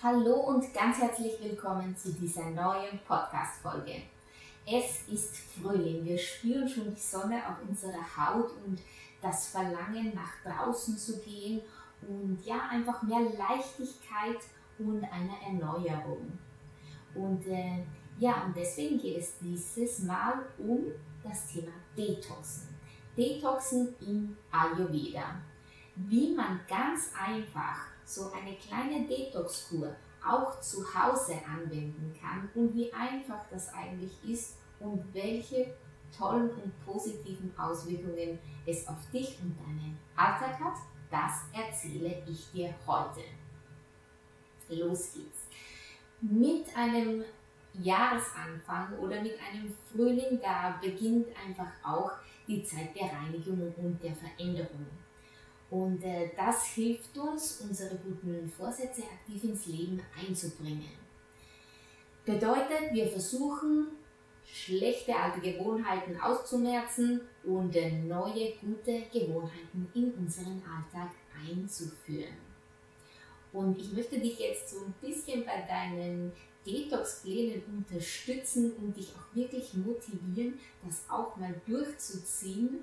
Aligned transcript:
Hallo 0.00 0.34
und 0.34 0.72
ganz 0.72 0.98
herzlich 0.98 1.32
willkommen 1.42 1.96
zu 1.96 2.12
dieser 2.12 2.48
neuen 2.50 3.00
Podcast-Folge. 3.04 4.02
Es 4.64 5.08
ist 5.08 5.36
Frühling, 5.36 6.04
wir 6.04 6.16
spüren 6.16 6.68
schon 6.68 6.94
die 6.94 7.00
Sonne 7.00 7.42
auf 7.44 7.68
unserer 7.68 8.06
Haut 8.16 8.52
und 8.64 8.78
das 9.20 9.48
Verlangen 9.48 10.12
nach 10.14 10.34
draußen 10.44 10.96
zu 10.96 11.18
gehen 11.18 11.62
und 12.02 12.38
ja, 12.44 12.68
einfach 12.70 13.02
mehr 13.02 13.18
Leichtigkeit 13.18 14.38
und 14.78 15.02
eine 15.02 15.34
Erneuerung. 15.44 16.38
Und 17.16 17.44
äh, 17.48 17.82
ja, 18.20 18.44
und 18.44 18.56
deswegen 18.56 19.00
geht 19.00 19.18
es 19.18 19.38
dieses 19.40 20.04
Mal 20.04 20.44
um 20.58 20.92
das 21.24 21.48
Thema 21.48 21.72
Detoxen. 21.96 22.68
Detoxen 23.16 23.96
im 24.02 24.36
Ayurveda. 24.52 25.42
Wie 25.96 26.36
man 26.36 26.60
ganz 26.68 27.10
einfach 27.20 27.97
so 28.08 28.32
eine 28.32 28.56
kleine 28.56 29.06
Detox-Kur 29.06 29.94
auch 30.26 30.58
zu 30.60 30.82
Hause 30.94 31.34
anwenden 31.46 32.14
kann 32.18 32.48
und 32.54 32.74
wie 32.74 32.92
einfach 32.92 33.44
das 33.50 33.72
eigentlich 33.74 34.12
ist 34.26 34.56
und 34.80 35.02
welche 35.12 35.74
tollen 36.16 36.50
und 36.50 36.86
positiven 36.86 37.52
Auswirkungen 37.58 38.38
es 38.66 38.88
auf 38.88 39.10
dich 39.12 39.38
und 39.42 39.56
deinen 39.58 39.98
Alltag 40.16 40.58
hat, 40.58 40.76
das 41.10 41.42
erzähle 41.52 42.22
ich 42.26 42.50
dir 42.52 42.74
heute. 42.86 43.20
Los 44.70 45.12
geht's. 45.12 45.46
Mit 46.20 46.74
einem 46.76 47.24
Jahresanfang 47.74 48.98
oder 48.98 49.22
mit 49.22 49.34
einem 49.38 49.74
Frühling, 49.92 50.40
da 50.42 50.78
beginnt 50.80 51.28
einfach 51.46 51.72
auch 51.84 52.10
die 52.46 52.64
Zeit 52.64 52.94
der 52.96 53.12
Reinigung 53.12 53.72
und 53.76 54.02
der 54.02 54.14
Veränderung. 54.14 54.86
Und 55.70 56.02
äh, 56.02 56.30
das 56.36 56.66
hilft 56.68 57.16
uns, 57.18 57.60
unsere 57.60 57.96
guten 57.96 58.50
Vorsätze 58.50 59.02
aktiv 59.02 59.44
ins 59.44 59.66
Leben 59.66 60.00
einzubringen. 60.18 60.88
Bedeutet, 62.24 62.92
wir 62.92 63.06
versuchen, 63.06 63.88
schlechte 64.44 65.14
alte 65.14 65.40
Gewohnheiten 65.40 66.18
auszumerzen 66.20 67.20
und 67.44 67.74
äh, 67.76 67.90
neue 67.90 68.52
gute 68.60 69.02
Gewohnheiten 69.12 69.88
in 69.94 70.12
unseren 70.14 70.62
Alltag 70.62 71.10
einzuführen. 71.46 72.36
Und 73.52 73.78
ich 73.78 73.92
möchte 73.92 74.18
dich 74.18 74.38
jetzt 74.38 74.70
so 74.70 74.84
ein 74.84 74.94
bisschen 75.00 75.44
bei 75.44 75.62
deinen 75.66 76.32
Detox-Plänen 76.66 77.62
unterstützen 77.76 78.72
und 78.72 78.96
dich 78.96 79.08
auch 79.16 79.34
wirklich 79.34 79.72
motivieren, 79.74 80.58
das 80.84 81.02
auch 81.08 81.36
mal 81.36 81.54
durchzuziehen 81.66 82.80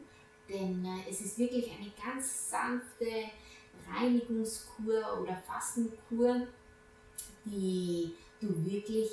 denn 0.49 0.85
äh, 0.85 1.09
es 1.09 1.21
ist 1.21 1.37
wirklich 1.37 1.71
eine 1.71 1.91
ganz 2.03 2.49
sanfte 2.49 3.29
Reinigungskur 3.89 5.21
oder 5.21 5.35
Fastenkur, 5.47 6.47
die 7.45 8.15
du 8.39 8.65
wirklich 8.65 9.09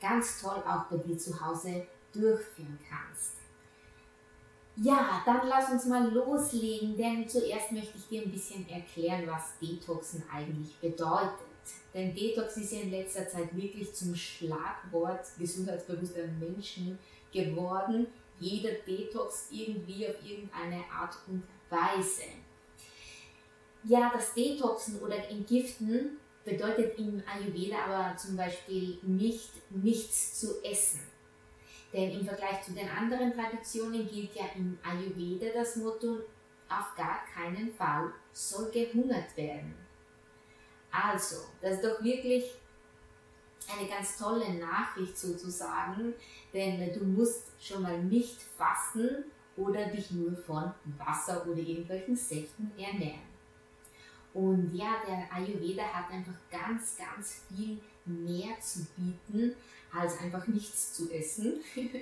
ganz 0.00 0.40
toll 0.40 0.62
auch 0.66 0.84
bei 0.84 0.98
dir 0.98 1.18
zu 1.18 1.38
Hause 1.40 1.86
durchführen 2.12 2.78
kannst. 2.88 3.32
Ja, 4.76 5.22
dann 5.24 5.48
lass 5.48 5.70
uns 5.70 5.86
mal 5.86 6.12
loslegen, 6.12 6.96
denn 6.96 7.26
zuerst 7.26 7.72
möchte 7.72 7.96
ich 7.96 8.08
dir 8.08 8.22
ein 8.22 8.30
bisschen 8.30 8.68
erklären, 8.68 9.26
was 9.26 9.58
Detoxen 9.58 10.22
eigentlich 10.30 10.76
bedeutet. 10.76 11.46
Denn 11.94 12.14
Detox 12.14 12.58
ist 12.58 12.72
ja 12.72 12.80
in 12.80 12.90
letzter 12.90 13.26
Zeit 13.26 13.56
wirklich 13.56 13.94
zum 13.94 14.14
Schlagwort 14.14 15.26
gesundheitsbewusster 15.38 16.26
Menschen 16.38 16.98
geworden 17.32 18.06
jeder 18.38 18.72
Detox 18.86 19.48
irgendwie 19.50 20.08
auf 20.08 20.16
irgendeine 20.24 20.84
Art 20.90 21.16
und 21.26 21.42
Weise. 21.70 22.24
Ja, 23.84 24.10
das 24.12 24.34
Detoxen 24.34 25.00
oder 25.00 25.28
Entgiften 25.30 26.18
bedeutet 26.44 26.98
im 26.98 27.22
Ayurveda 27.26 27.76
aber 27.86 28.16
zum 28.16 28.36
Beispiel 28.36 28.98
nicht 29.02 29.50
nichts 29.70 30.40
zu 30.40 30.62
essen. 30.64 31.00
Denn 31.92 32.10
im 32.12 32.24
Vergleich 32.24 32.62
zu 32.62 32.72
den 32.72 32.88
anderen 32.88 33.32
Traditionen 33.32 34.08
gilt 34.08 34.34
ja 34.34 34.44
im 34.54 34.78
Ayurveda 34.82 35.46
das 35.54 35.76
Motto, 35.76 36.18
auf 36.68 36.94
gar 36.96 37.24
keinen 37.32 37.72
Fall 37.72 38.12
soll 38.32 38.70
gehungert 38.70 39.36
werden. 39.36 39.74
Also, 40.90 41.36
das 41.60 41.76
ist 41.76 41.84
doch 41.84 42.02
wirklich 42.02 42.44
eine 43.70 43.88
ganz 43.88 44.16
tolle 44.16 44.54
Nachricht 44.54 45.16
sozusagen, 45.16 46.14
denn 46.52 46.92
du 46.92 47.04
musst 47.04 47.44
schon 47.60 47.82
mal 47.82 48.02
nicht 48.02 48.40
fasten 48.56 49.24
oder 49.56 49.86
dich 49.86 50.10
nur 50.10 50.36
von 50.36 50.72
Wasser 50.98 51.46
oder 51.46 51.58
irgendwelchen 51.58 52.16
Säften 52.16 52.70
ernähren. 52.78 53.36
Und 54.34 54.74
ja, 54.74 54.96
der 55.06 55.32
Ayurveda 55.32 55.82
hat 55.82 56.10
einfach 56.10 56.34
ganz, 56.50 56.96
ganz 56.98 57.42
viel 57.48 57.80
mehr 58.04 58.60
zu 58.60 58.86
bieten, 58.94 59.54
als 59.90 60.18
einfach 60.20 60.46
nichts 60.46 60.92
zu 60.92 61.10
essen. 61.10 61.54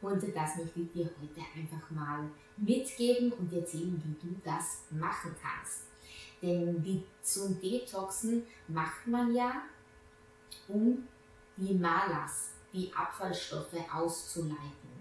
Und 0.00 0.22
das 0.34 0.56
möchte 0.56 0.80
ich 0.80 0.92
dir 0.92 1.04
heute 1.04 1.40
einfach 1.54 1.90
mal 1.90 2.28
mitgeben 2.56 3.32
und 3.32 3.52
erzählen, 3.52 4.02
wie 4.04 4.26
du 4.26 4.34
das 4.44 4.82
machen 4.90 5.32
kannst. 5.40 5.82
Denn 6.42 6.82
die, 6.82 7.04
zum 7.22 7.60
Detoxen 7.60 8.42
macht 8.66 9.06
man 9.06 9.32
ja, 9.32 9.62
um 10.68 11.06
die 11.56 11.74
Malas, 11.74 12.50
die 12.72 12.92
Abfallstoffe 12.94 13.74
auszuleiten. 13.92 14.92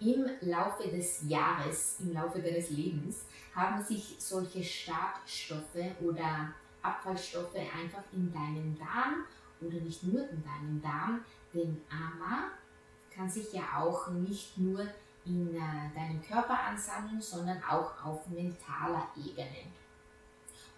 Im 0.00 0.26
Laufe 0.42 0.88
des 0.88 1.28
Jahres, 1.28 1.96
im 2.00 2.12
Laufe 2.12 2.40
deines 2.40 2.70
Lebens, 2.70 3.24
haben 3.54 3.82
sich 3.82 4.16
solche 4.18 4.62
Startstoffe 4.62 6.00
oder 6.00 6.52
Abfallstoffe 6.82 7.56
einfach 7.56 8.04
in 8.12 8.32
deinen 8.32 8.78
Darm 8.78 9.24
oder 9.60 9.80
nicht 9.80 10.04
nur 10.04 10.28
in 10.28 10.42
deinen 10.44 10.80
Darm, 10.80 11.24
denn 11.52 11.80
Ama 11.90 12.52
kann 13.12 13.28
sich 13.28 13.52
ja 13.52 13.62
auch 13.76 14.08
nicht 14.08 14.56
nur 14.58 14.86
in 15.24 15.54
äh, 15.54 15.94
deinem 15.94 16.22
Körper 16.22 16.58
ansammeln, 16.60 17.20
sondern 17.20 17.60
auch 17.64 18.04
auf 18.04 18.26
mentaler 18.28 19.08
Ebene. 19.16 19.66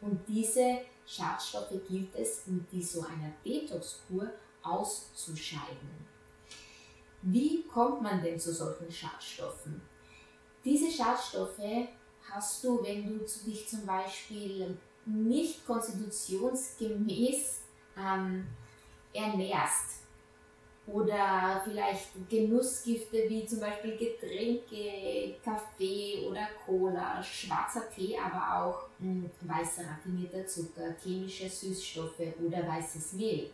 Und 0.00 0.26
diese 0.26 0.80
Schadstoffe 1.10 1.74
gilt 1.88 2.14
es 2.14 2.46
mit 2.46 2.70
so 2.84 3.00
einer 3.00 3.32
Detox-Kur 3.44 4.30
auszuscheiden. 4.62 6.06
Wie 7.22 7.64
kommt 7.64 8.00
man 8.02 8.22
denn 8.22 8.38
zu 8.38 8.54
solchen 8.54 8.92
Schadstoffen? 8.92 9.82
Diese 10.64 10.88
Schadstoffe 10.88 11.88
hast 12.30 12.62
du, 12.62 12.80
wenn 12.84 13.18
du 13.18 13.24
dich 13.44 13.68
zum 13.68 13.84
Beispiel 13.84 14.78
nicht 15.04 15.66
konstitutionsgemäß 15.66 17.62
ähm, 17.96 18.46
ernährst 19.12 19.99
oder 20.92 21.60
vielleicht 21.64 22.08
Genussgifte 22.28 23.28
wie 23.28 23.46
zum 23.46 23.60
Beispiel 23.60 23.96
Getränke, 23.96 25.36
Kaffee 25.44 26.26
oder 26.28 26.48
Cola, 26.64 27.22
schwarzer 27.22 27.90
Tee, 27.90 28.16
aber 28.18 28.64
auch 28.64 28.88
hm, 28.98 29.30
weißer 29.42 29.82
raffinierter 29.86 30.46
Zucker, 30.46 30.94
chemische 31.02 31.48
Süßstoffe 31.48 32.20
oder 32.44 32.66
weißes 32.66 33.14
Mehl. 33.14 33.50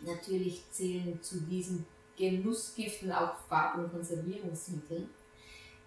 Natürlich 0.00 0.62
zählen 0.70 1.20
zu 1.22 1.40
diesen 1.42 1.86
Genussgiften 2.16 3.12
auch 3.12 3.36
Farb- 3.48 3.78
und 3.78 3.90
Konservierungsmittel, 3.90 5.08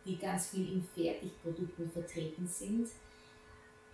die 0.06 0.18
ganz 0.18 0.48
viel 0.48 0.74
in 0.74 0.84
Fertigprodukten 0.84 1.90
vertreten 1.92 2.48
sind, 2.48 2.90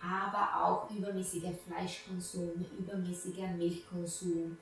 aber 0.00 0.64
auch 0.64 0.90
übermäßiger 0.90 1.52
Fleischkonsum, 1.66 2.64
übermäßiger 2.78 3.48
Milchkonsum, 3.48 4.56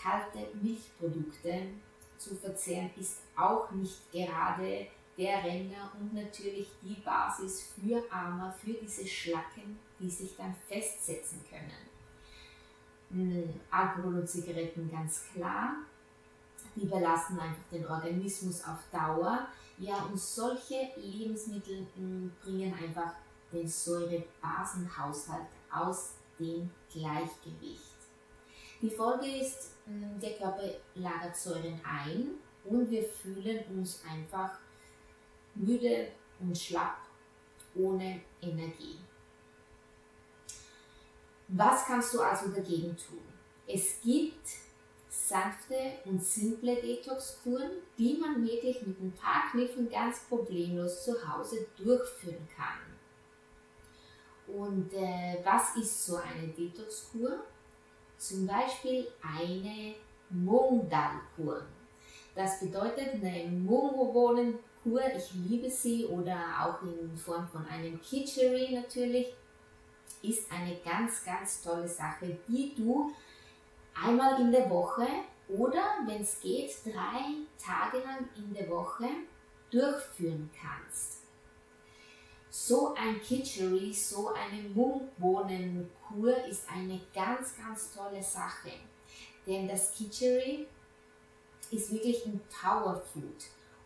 kalte 0.00 0.48
Milchprodukte 0.60 1.68
zu 2.16 2.34
verzehren, 2.36 2.90
ist 2.98 3.18
auch 3.36 3.70
nicht 3.70 4.10
gerade 4.12 4.88
der 5.16 5.42
Renner 5.42 5.92
und 5.98 6.14
natürlich 6.14 6.68
die 6.82 7.00
Basis 7.04 7.72
für 7.74 8.02
Armer, 8.10 8.52
für 8.52 8.72
diese 8.72 9.06
Schlacken, 9.06 9.78
die 9.98 10.08
sich 10.10 10.36
dann 10.36 10.54
festsetzen 10.68 11.40
können. 11.50 11.72
Hm, 13.10 13.60
Alkohol 13.70 14.20
und 14.20 14.28
Zigaretten 14.28 14.90
ganz 14.90 15.24
klar, 15.32 15.76
die 16.76 16.86
belasten 16.86 17.38
einfach 17.38 17.68
den 17.72 17.86
Organismus 17.86 18.62
auf 18.64 18.78
Dauer. 18.92 19.48
Ja, 19.78 20.04
und 20.04 20.18
solche 20.18 20.90
Lebensmittel 20.96 21.86
hm, 21.96 22.32
bringen 22.42 22.74
einfach 22.74 23.14
den 23.52 23.66
Säurebasenhaushalt 23.66 25.46
aus 25.72 26.12
dem 26.38 26.70
Gleichgewicht. 26.92 27.87
Die 28.80 28.90
Folge 28.90 29.26
ist, 29.26 29.72
hm, 29.86 30.20
der 30.20 30.36
Körper 30.36 30.68
lagert 30.94 31.36
Säuren 31.36 31.80
ein 31.84 32.30
und 32.64 32.90
wir 32.90 33.02
fühlen 33.02 33.64
uns 33.76 34.02
einfach 34.08 34.58
müde 35.54 36.08
und 36.38 36.56
schlapp, 36.56 36.98
ohne 37.74 38.20
Energie. 38.40 38.98
Was 41.48 41.86
kannst 41.86 42.14
du 42.14 42.20
also 42.20 42.48
dagegen 42.50 42.96
tun? 42.96 43.22
Es 43.66 44.00
gibt 44.02 44.46
sanfte 45.08 45.98
und 46.04 46.22
simple 46.22 46.76
Detox-Kuren, 46.76 47.70
die 47.98 48.18
man 48.18 48.46
wirklich 48.46 48.86
mit 48.86 49.00
ein 49.00 49.12
paar 49.12 49.50
Kniffen 49.50 49.88
ganz 49.90 50.20
problemlos 50.28 51.04
zu 51.04 51.12
Hause 51.26 51.66
durchführen 51.76 52.48
kann. 52.56 52.78
Und 54.46 54.92
äh, 54.94 55.38
was 55.44 55.76
ist 55.76 56.06
so 56.06 56.16
eine 56.16 56.48
Detox-Kur? 56.48 57.44
Zum 58.18 58.46
Beispiel 58.46 59.06
eine 59.22 59.94
Mungdalkur. 60.30 61.62
Das 62.34 62.60
bedeutet 62.60 63.14
eine 63.14 63.46
Mungbohnenkur, 63.46 65.00
ich 65.16 65.32
liebe 65.34 65.70
sie, 65.70 66.04
oder 66.06 66.36
auch 66.60 66.82
in 66.82 67.16
Form 67.16 67.48
von 67.48 67.64
einem 67.66 68.00
Kitchery 68.00 68.74
natürlich, 68.74 69.32
ist 70.22 70.50
eine 70.50 70.76
ganz, 70.84 71.24
ganz 71.24 71.62
tolle 71.62 71.88
Sache, 71.88 72.38
die 72.48 72.74
du 72.74 73.12
einmal 73.94 74.40
in 74.40 74.50
der 74.50 74.68
Woche 74.68 75.06
oder, 75.48 75.82
wenn 76.06 76.22
es 76.22 76.40
geht, 76.40 76.72
drei 76.84 77.34
Tage 77.56 78.04
lang 78.04 78.28
in 78.36 78.52
der 78.52 78.68
Woche 78.68 79.06
durchführen 79.70 80.50
kannst. 80.60 81.17
So 82.60 82.92
ein 82.94 83.22
Kitchery, 83.22 83.94
so 83.94 84.30
eine 84.34 84.60
Mungbohnenkur 84.70 86.44
ist 86.44 86.68
eine 86.68 87.00
ganz, 87.14 87.56
ganz 87.56 87.94
tolle 87.94 88.20
Sache. 88.20 88.72
Denn 89.46 89.68
das 89.68 89.92
Kitchery 89.92 90.66
ist 91.70 91.92
wirklich 91.92 92.26
ein 92.26 92.40
Powerfood 92.50 93.44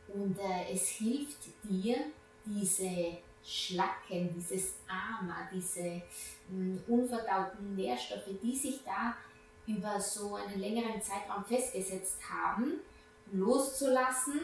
und 0.08 0.38
äh, 0.38 0.72
es 0.72 0.88
hilft 0.88 1.36
dir, 1.62 1.98
diese 2.46 3.18
Schlacken, 3.44 4.32
dieses 4.34 4.76
Ama, 4.88 5.50
diese 5.52 6.00
mh, 6.48 6.80
unverdauten 6.88 7.76
Nährstoffe, 7.76 8.30
die 8.42 8.56
sich 8.56 8.80
da 8.84 9.14
über 9.66 10.00
so 10.00 10.36
einen 10.36 10.58
längeren 10.58 11.00
Zeitraum 11.02 11.44
festgesetzt 11.44 12.18
haben, 12.26 12.80
loszulassen 13.32 14.40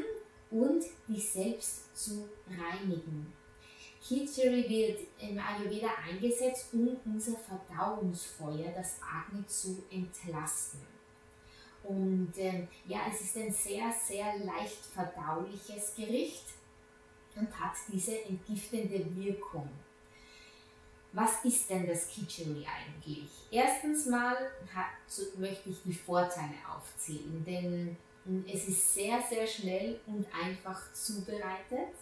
und 0.50 0.84
dich 1.08 1.32
selbst 1.32 1.96
zu 1.96 2.28
reinigen. 2.46 3.32
Kitchery 4.02 4.68
wird 4.68 5.00
im 5.20 5.38
Ayurveda 5.38 5.88
eingesetzt, 6.08 6.68
um 6.72 6.96
unser 7.04 7.36
Verdauungsfeuer, 7.36 8.72
das 8.74 8.96
Agni, 9.02 9.46
zu 9.46 9.82
entlasten. 9.90 10.80
Und 11.82 12.36
äh, 12.36 12.66
ja, 12.86 13.00
es 13.10 13.22
ist 13.22 13.36
ein 13.36 13.52
sehr, 13.52 13.92
sehr 13.92 14.38
leicht 14.38 14.84
verdauliches 14.92 15.94
Gericht 15.94 16.44
und 17.34 17.48
hat 17.60 17.74
diese 17.90 18.24
entgiftende 18.24 19.04
Wirkung. 19.16 19.68
Was 21.12 21.44
ist 21.44 21.70
denn 21.70 21.86
das 21.86 22.08
Kitchery 22.08 22.66
eigentlich? 22.66 23.30
Erstens 23.50 24.06
mal 24.06 24.36
hat, 24.74 25.38
möchte 25.38 25.70
ich 25.70 25.82
die 25.82 25.94
Vorteile 25.94 26.54
aufzählen, 26.70 27.42
denn 27.46 27.96
hm, 28.24 28.44
es 28.46 28.68
ist 28.68 28.94
sehr, 28.94 29.22
sehr 29.22 29.46
schnell 29.46 30.00
und 30.06 30.26
einfach 30.34 30.92
zubereitet. 30.92 31.94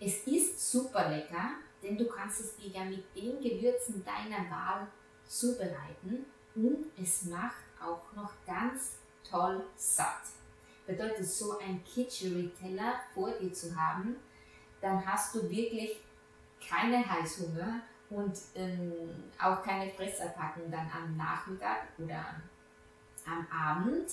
Es 0.00 0.26
ist 0.26 0.72
super 0.72 1.08
lecker, 1.08 1.52
denn 1.82 1.96
du 1.96 2.06
kannst 2.06 2.40
es 2.40 2.56
dir 2.56 2.68
ja 2.68 2.84
mit 2.84 3.04
den 3.14 3.40
Gewürzen 3.40 4.04
deiner 4.04 4.50
Wahl 4.50 4.86
zubereiten 5.26 6.26
und 6.54 6.86
es 7.00 7.24
macht 7.24 7.64
auch 7.80 8.12
noch 8.14 8.32
ganz 8.46 8.98
toll 9.28 9.64
satt. 9.76 10.22
Bedeutet 10.86 11.26
so 11.26 11.58
ein 11.58 11.82
Kitchery-Teller 11.84 12.94
vor 13.14 13.30
dir 13.32 13.52
zu 13.52 13.74
haben, 13.74 14.16
dann 14.80 15.04
hast 15.04 15.34
du 15.34 15.48
wirklich 15.48 15.96
keinen 16.60 17.08
Heißhunger 17.08 17.80
und 18.10 18.38
ähm, 18.54 19.24
auch 19.40 19.62
keine 19.62 19.90
Fressattacken 19.90 20.70
dann 20.70 20.90
am 20.90 21.16
Nachmittag 21.16 21.88
oder 21.98 22.42
am 23.26 23.46
Abend, 23.50 24.10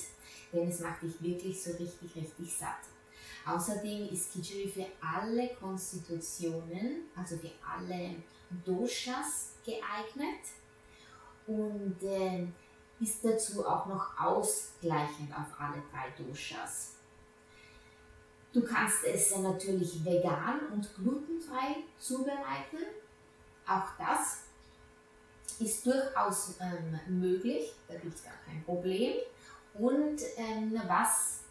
denn 0.52 0.68
es 0.68 0.80
macht 0.80 1.02
dich 1.02 1.20
wirklich 1.22 1.62
so 1.62 1.72
richtig, 1.72 2.16
richtig 2.16 2.54
satt. 2.54 2.80
Außerdem 3.44 4.08
ist 4.10 4.32
Kitchery 4.32 4.68
für 4.68 4.86
alle 5.00 5.48
Konstitutionen, 5.54 7.08
also 7.16 7.36
für 7.36 7.50
alle 7.66 8.16
Doshas 8.64 9.54
geeignet 9.64 10.44
und 11.46 11.96
äh, 12.02 12.46
ist 13.00 13.24
dazu 13.24 13.66
auch 13.66 13.86
noch 13.86 14.18
ausgleichend 14.18 15.32
auf 15.32 15.58
alle 15.58 15.82
drei 15.90 16.10
Doshas. 16.16 16.92
Du 18.52 18.62
kannst 18.62 19.04
es 19.04 19.36
natürlich 19.38 20.04
vegan 20.04 20.60
und 20.72 20.94
glutenfrei 20.94 21.76
zubereiten. 21.98 22.78
Auch 23.66 23.88
das 23.98 24.42
ist 25.58 25.86
durchaus 25.86 26.54
ähm, 26.60 27.20
möglich, 27.20 27.72
da 27.88 27.94
gibt 27.94 28.14
es 28.14 28.24
gar 28.24 28.34
kein 28.44 28.62
Problem. 28.64 29.14
Und 29.74 30.20
ähm, 30.36 30.78
was, 30.86 31.41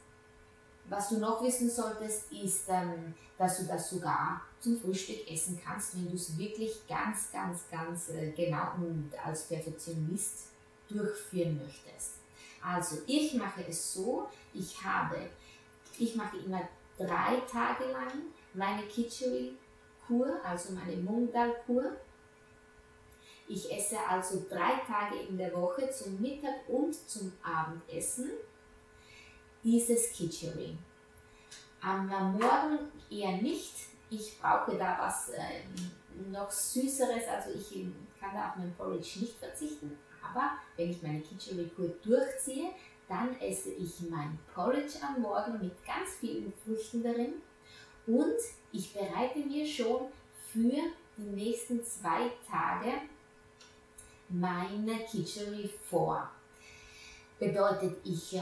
was 0.92 1.08
du 1.08 1.20
noch 1.20 1.42
wissen 1.42 1.70
solltest, 1.70 2.30
ist, 2.34 2.68
ähm, 2.68 3.14
dass 3.38 3.60
du 3.60 3.64
das 3.64 3.90
sogar 3.90 4.42
zum 4.60 4.78
Frühstück 4.78 5.32
essen 5.32 5.60
kannst, 5.64 5.96
wenn 5.96 6.10
du 6.10 6.16
es 6.16 6.38
wirklich 6.38 6.86
ganz, 6.86 7.32
ganz, 7.32 7.62
ganz 7.72 8.10
äh, 8.10 8.32
genau 8.32 8.74
und 8.78 9.10
als 9.26 9.44
Perfektionist 9.44 10.50
durchführen 10.90 11.60
möchtest. 11.64 12.16
Also 12.62 12.98
ich 13.08 13.34
mache 13.36 13.66
es 13.68 13.94
so, 13.94 14.28
ich 14.54 14.84
habe, 14.84 15.30
ich 15.98 16.16
mache 16.16 16.38
immer 16.38 16.62
drei 16.98 17.40
Tage 17.50 17.86
lang 17.86 18.12
meine 18.54 18.84
Kitchery-Kur, 18.84 20.42
also 20.44 20.74
meine 20.74 20.98
Mungdal-Kur. 20.98 21.86
Ich 23.48 23.72
esse 23.72 23.98
also 24.08 24.46
drei 24.50 24.82
Tage 24.86 25.22
in 25.30 25.38
der 25.38 25.54
Woche 25.54 25.90
zum 25.90 26.22
Mittag 26.22 26.68
und 26.68 26.94
zum 27.10 27.32
Abendessen 27.42 28.30
dieses 29.64 30.12
Kitchery. 30.12 30.78
Am 31.82 32.08
Morgen 32.08 32.80
eher 33.10 33.42
nicht. 33.42 33.74
Ich 34.10 34.40
brauche 34.40 34.78
da 34.78 34.98
was 35.00 35.30
äh, 35.30 35.62
noch 36.32 36.52
Süßeres, 36.52 37.28
also 37.28 37.52
ich 37.58 37.86
kann 38.20 38.34
da 38.34 38.50
auf 38.50 38.56
mein 38.58 38.74
Porridge 38.76 39.20
nicht 39.20 39.38
verzichten. 39.38 39.98
Aber 40.22 40.52
wenn 40.76 40.92
ich 40.92 41.02
meine 41.02 41.22
Kitchery-Kur 41.22 41.90
durchziehe, 42.04 42.70
dann 43.08 43.40
esse 43.40 43.72
ich 43.72 44.02
mein 44.10 44.38
Porridge 44.54 44.98
am 45.02 45.22
Morgen 45.22 45.60
mit 45.60 45.74
ganz 45.86 46.16
vielen 46.20 46.54
Früchten 46.64 47.04
darin 47.04 47.34
und 48.08 48.38
ich 48.72 48.94
bereite 48.94 49.40
mir 49.40 49.66
schon 49.66 50.08
für 50.52 50.82
die 51.18 51.30
nächsten 51.36 51.84
zwei 51.84 52.32
Tage 52.50 52.94
meine 54.30 55.00
Kitchery 55.06 55.70
vor. 55.90 56.30
Bedeutet, 57.38 57.98
ich 58.06 58.36
äh, 58.36 58.42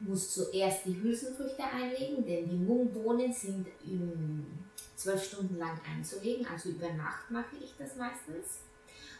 muss 0.00 0.34
zuerst 0.34 0.86
die 0.86 1.00
Hülsenfrüchte 1.00 1.64
einlegen, 1.64 2.24
denn 2.24 2.48
die 2.48 2.56
Mungbohnen 2.56 3.32
sind 3.32 3.66
zwölf 4.94 5.24
Stunden 5.24 5.58
lang 5.58 5.78
einzulegen, 5.90 6.46
also 6.46 6.70
über 6.70 6.92
Nacht 6.92 7.30
mache 7.30 7.56
ich 7.60 7.74
das 7.78 7.96
meistens 7.96 8.60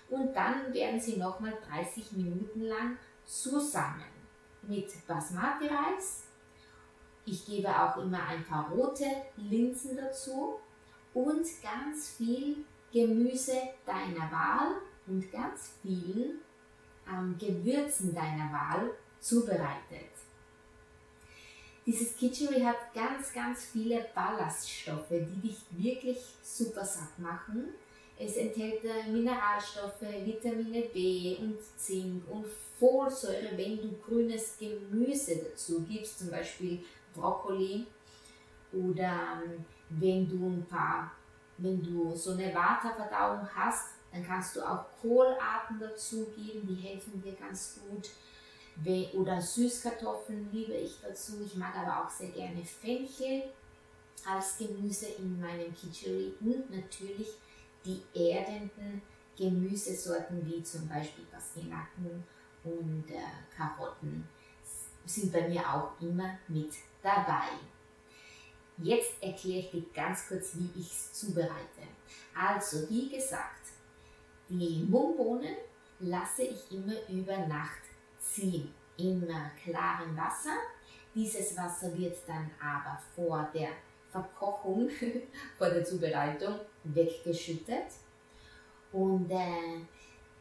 und 0.08 0.34
dann 0.34 0.72
werden 0.72 1.00
sie 1.00 1.16
nochmal 1.16 1.54
30 1.68 2.12
Minuten 2.12 2.62
lang 2.62 2.96
zusammen 3.24 4.04
mit 4.62 4.88
Basmati-Reis. 5.06 6.24
Ich 7.24 7.44
gebe 7.44 7.68
auch 7.68 7.96
immer 7.96 8.24
ein 8.28 8.44
paar 8.44 8.70
rote 8.70 9.06
Linsen 9.36 9.96
dazu 9.96 10.60
und 11.12 11.44
ganz 11.62 12.10
viel 12.10 12.64
Gemüse 12.92 13.56
deiner 13.84 14.30
Wahl 14.30 14.76
und 15.08 15.30
ganz 15.32 15.72
viel 15.82 16.38
ähm, 17.12 17.36
Gewürzen 17.38 18.14
deiner 18.14 18.52
Wahl 18.52 18.90
zubereitet. 19.18 20.10
Dieses 21.86 22.16
Kitchery 22.16 22.60
hat 22.60 22.92
ganz, 22.92 23.32
ganz 23.32 23.64
viele 23.66 24.06
Ballaststoffe, 24.14 25.08
die 25.10 25.48
dich 25.48 25.58
wirklich 25.70 26.18
super 26.42 26.84
satt 26.84 27.18
machen 27.18 27.72
es 28.18 28.36
enthält 28.36 28.84
äh, 28.84 29.10
Mineralstoffe, 29.10 30.00
Vitamine 30.00 30.82
B 30.92 31.36
und 31.38 31.58
Zink 31.76 32.22
und 32.30 32.46
Folsäure, 32.78 33.56
wenn 33.56 33.76
du 33.76 33.98
grünes 33.98 34.56
Gemüse 34.58 35.36
dazu 35.36 35.82
gibst, 35.82 36.18
zum 36.20 36.30
Beispiel 36.30 36.82
Brokkoli 37.14 37.86
oder 38.72 39.42
ähm, 39.44 39.64
wenn 39.90 40.28
du 40.28 40.46
ein 40.46 40.66
paar, 40.66 41.12
wenn 41.58 41.82
du 41.82 42.14
so 42.14 42.32
eine 42.32 42.54
Waterverdauung 42.54 43.48
hast, 43.54 43.96
dann 44.12 44.26
kannst 44.26 44.56
du 44.56 44.62
auch 44.62 44.86
Kohlarten 45.00 45.78
dazu 45.78 46.26
geben, 46.36 46.66
die 46.66 46.88
helfen 46.88 47.22
dir 47.22 47.34
ganz 47.34 47.78
gut. 47.86 48.08
Oder 49.14 49.40
Süßkartoffeln 49.40 50.50
liebe 50.52 50.74
ich 50.74 51.00
dazu. 51.02 51.40
Ich 51.44 51.56
mag 51.56 51.74
aber 51.76 52.04
auch 52.04 52.10
sehr 52.10 52.28
gerne 52.28 52.62
Fenchel 52.64 53.44
als 54.28 54.58
Gemüse 54.58 55.06
in 55.18 55.40
meinem 55.40 55.74
Kitchery 55.74 56.34
und 56.40 56.70
natürlich 56.70 57.28
die 57.84 58.02
erdenden 58.14 59.00
Gemüsesorten 59.36 60.44
wie 60.46 60.62
zum 60.62 60.88
Beispiel 60.88 61.24
Pastinaken 61.26 62.24
und 62.64 63.04
äh, 63.10 63.56
Karotten 63.56 64.28
sind 65.04 65.32
bei 65.32 65.48
mir 65.48 65.60
auch 65.60 66.00
immer 66.00 66.38
mit 66.48 66.72
dabei. 67.02 67.48
Jetzt 68.78 69.22
erkläre 69.22 69.60
ich 69.60 69.70
dir 69.70 69.84
ganz 69.94 70.28
kurz, 70.28 70.56
wie 70.56 70.70
ich 70.78 70.90
es 70.90 71.12
zubereite. 71.12 71.86
Also, 72.34 72.88
wie 72.90 73.08
gesagt, 73.08 73.68
die 74.48 74.84
Mungbohnen 74.88 75.56
lasse 76.00 76.42
ich 76.42 76.72
immer 76.72 76.94
über 77.08 77.38
Nacht 77.46 77.82
ziehen 78.34 78.72
in 78.96 79.26
klarem 79.62 80.16
Wasser. 80.16 80.56
Dieses 81.14 81.56
Wasser 81.56 81.96
wird 81.96 82.16
dann 82.26 82.50
aber 82.60 82.98
vor 83.14 83.48
der 83.54 83.70
Verkochung, 84.10 84.88
vor 85.58 85.70
der 85.70 85.84
Zubereitung 85.84 86.60
weggeschüttet. 86.84 87.86
Und 88.92 89.30
äh, 89.30 89.80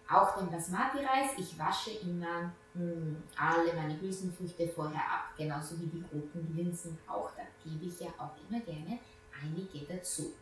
auch 0.10 0.38
den 0.38 0.50
Basmati-Reis. 0.50 1.32
Ich 1.38 1.58
wasche 1.58 1.92
immer 1.92 2.54
mh, 2.74 2.94
hm, 2.94 3.24
alle 3.38 3.74
meine 3.74 4.00
Hülsenfrüchte 4.00 4.68
vorher 4.68 5.02
ab, 5.02 5.34
genauso 5.38 5.80
wie 5.80 5.88
die 5.88 6.06
roten 6.14 6.56
Linsen 6.56 6.98
auch. 7.08 7.32
Da 7.36 7.44
gebe 7.64 7.86
ich 7.86 8.00
ja 8.00 8.10
auch 8.18 8.32
immer 8.48 8.60
gerne 8.62 9.00
einige 9.42 9.86
dazu. 9.86 10.34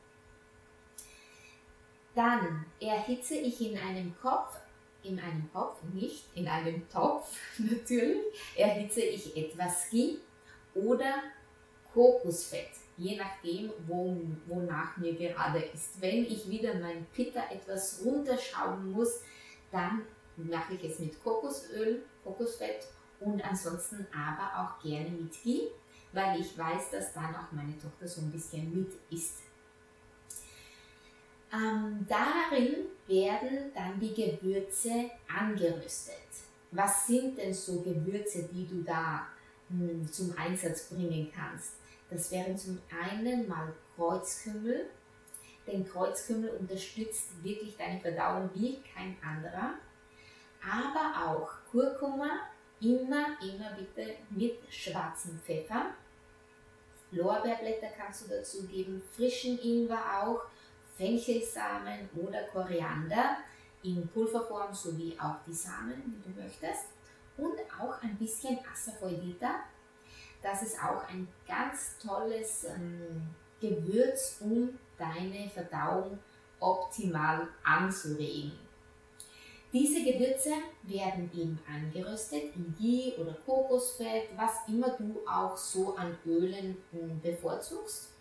Dann 2.15 2.65
erhitze 2.79 3.35
ich 3.35 3.59
in 3.62 3.77
einem 3.77 4.15
Kopf, 4.21 4.59
in 5.03 5.19
einem 5.19 5.50
Kopf, 5.51 5.81
nicht 5.93 6.25
in 6.36 6.48
einem 6.48 6.88
Topf 6.89 7.38
natürlich, 7.57 8.22
erhitze 8.55 9.01
ich 9.01 9.36
etwas 9.36 9.89
Ghee 9.89 10.17
oder 10.75 11.24
Kokosfett, 11.93 12.72
je 12.98 13.17
nachdem, 13.17 13.72
wo, 13.88 14.17
wonach 14.48 14.98
mir 14.98 15.13
gerade 15.13 15.60
ist. 15.60 16.01
Wenn 16.01 16.25
ich 16.25 16.50
wieder 16.50 16.74
mein 16.75 17.05
Pitta 17.13 17.43
etwas 17.51 18.01
runterschrauben 18.03 18.91
muss, 18.91 19.22
dann 19.72 20.01
mache 20.38 20.74
ich 20.74 20.83
es 20.83 21.00
mit 21.00 21.24
Kokosöl, 21.24 22.03
Kokosfett 22.24 22.88
und 23.19 23.43
ansonsten 23.43 24.07
aber 24.12 24.63
auch 24.63 24.81
gerne 24.81 25.10
mit 25.10 25.31
Ghee, 25.43 25.67
weil 26.12 26.39
ich 26.39 26.57
weiß, 26.57 26.91
dass 26.91 27.13
dann 27.13 27.36
auch 27.36 27.51
meine 27.51 27.77
Tochter 27.77 28.07
so 28.07 28.22
ein 28.22 28.31
bisschen 28.31 28.74
mit 28.75 28.91
isst. 29.10 29.41
Ähm, 31.53 32.05
darin 32.10 32.88
werden 33.07 33.72
dann 33.75 34.00
die 34.00 34.13
Gewürze 34.13 35.12
angerüstet. 35.27 36.15
Was 36.72 37.05
sind 37.05 37.38
denn 37.38 37.53
so 37.53 37.81
Gewürze, 37.81 38.50
die 38.51 38.67
du 38.67 38.81
da 38.81 39.27
mh, 39.69 39.89
hm, 39.89 40.12
zum 40.12 40.36
Einsatz 40.36 40.89
bringen 40.89 41.31
kannst? 41.36 41.74
Das 42.10 42.31
wären 42.31 42.57
zum 42.57 42.79
einen 42.89 43.48
mal 43.48 43.72
Kreuzkümmel, 43.95 44.89
denn 45.67 45.88
Kreuzkümmel 45.88 46.50
unterstützt 46.50 47.29
wirklich 47.43 47.77
deine 47.77 48.00
Verdauung 48.00 48.50
wie 48.55 48.81
kein 48.81 49.15
anderer. 49.24 49.75
Aber 50.62 51.29
auch 51.29 51.50
Kurkuma, 51.72 52.31
immer, 52.81 53.38
immer 53.41 53.77
bitte 53.77 54.15
mit 54.31 54.57
schwarzem 54.69 55.39
Pfeffer. 55.45 55.93
Lorbeerblätter 57.12 57.89
kannst 57.95 58.25
du 58.25 58.29
dazu 58.29 58.65
geben, 58.65 59.01
frischen 59.15 59.60
Ingwer 59.60 60.24
auch, 60.24 60.41
Fenchelsamen 60.97 62.09
oder 62.15 62.43
Koriander 62.43 63.38
in 63.83 64.07
Pulverform 64.07 64.73
sowie 64.73 65.17
auch 65.19 65.35
die 65.45 65.53
Samen, 65.53 66.01
wie 66.05 66.31
du 66.31 66.39
möchtest. 66.39 66.85
Und 67.38 67.55
auch 67.79 68.01
ein 68.01 68.15
bisschen 68.17 68.59
Asafoetida. 68.71 69.55
Das 70.41 70.62
ist 70.62 70.77
auch 70.81 71.07
ein 71.09 71.27
ganz 71.47 71.97
tolles 71.97 72.65
ähm, 72.65 73.29
Gewürz, 73.59 74.38
um 74.41 74.77
deine 74.97 75.50
Verdauung 75.50 76.19
optimal 76.59 77.47
anzuregen. 77.63 78.51
Diese 79.73 80.03
Gewürze 80.03 80.51
werden 80.83 81.31
eben 81.33 81.59
angeröstet 81.67 82.55
in 82.55 82.75
Ghee 82.79 83.13
oder 83.17 83.33
Kokosfett, 83.45 84.29
was 84.35 84.67
immer 84.67 84.89
du 84.91 85.21
auch 85.27 85.57
so 85.57 85.95
an 85.95 86.15
Ölen 86.25 86.77
hm, 86.91 87.19
bevorzugst. 87.21 88.12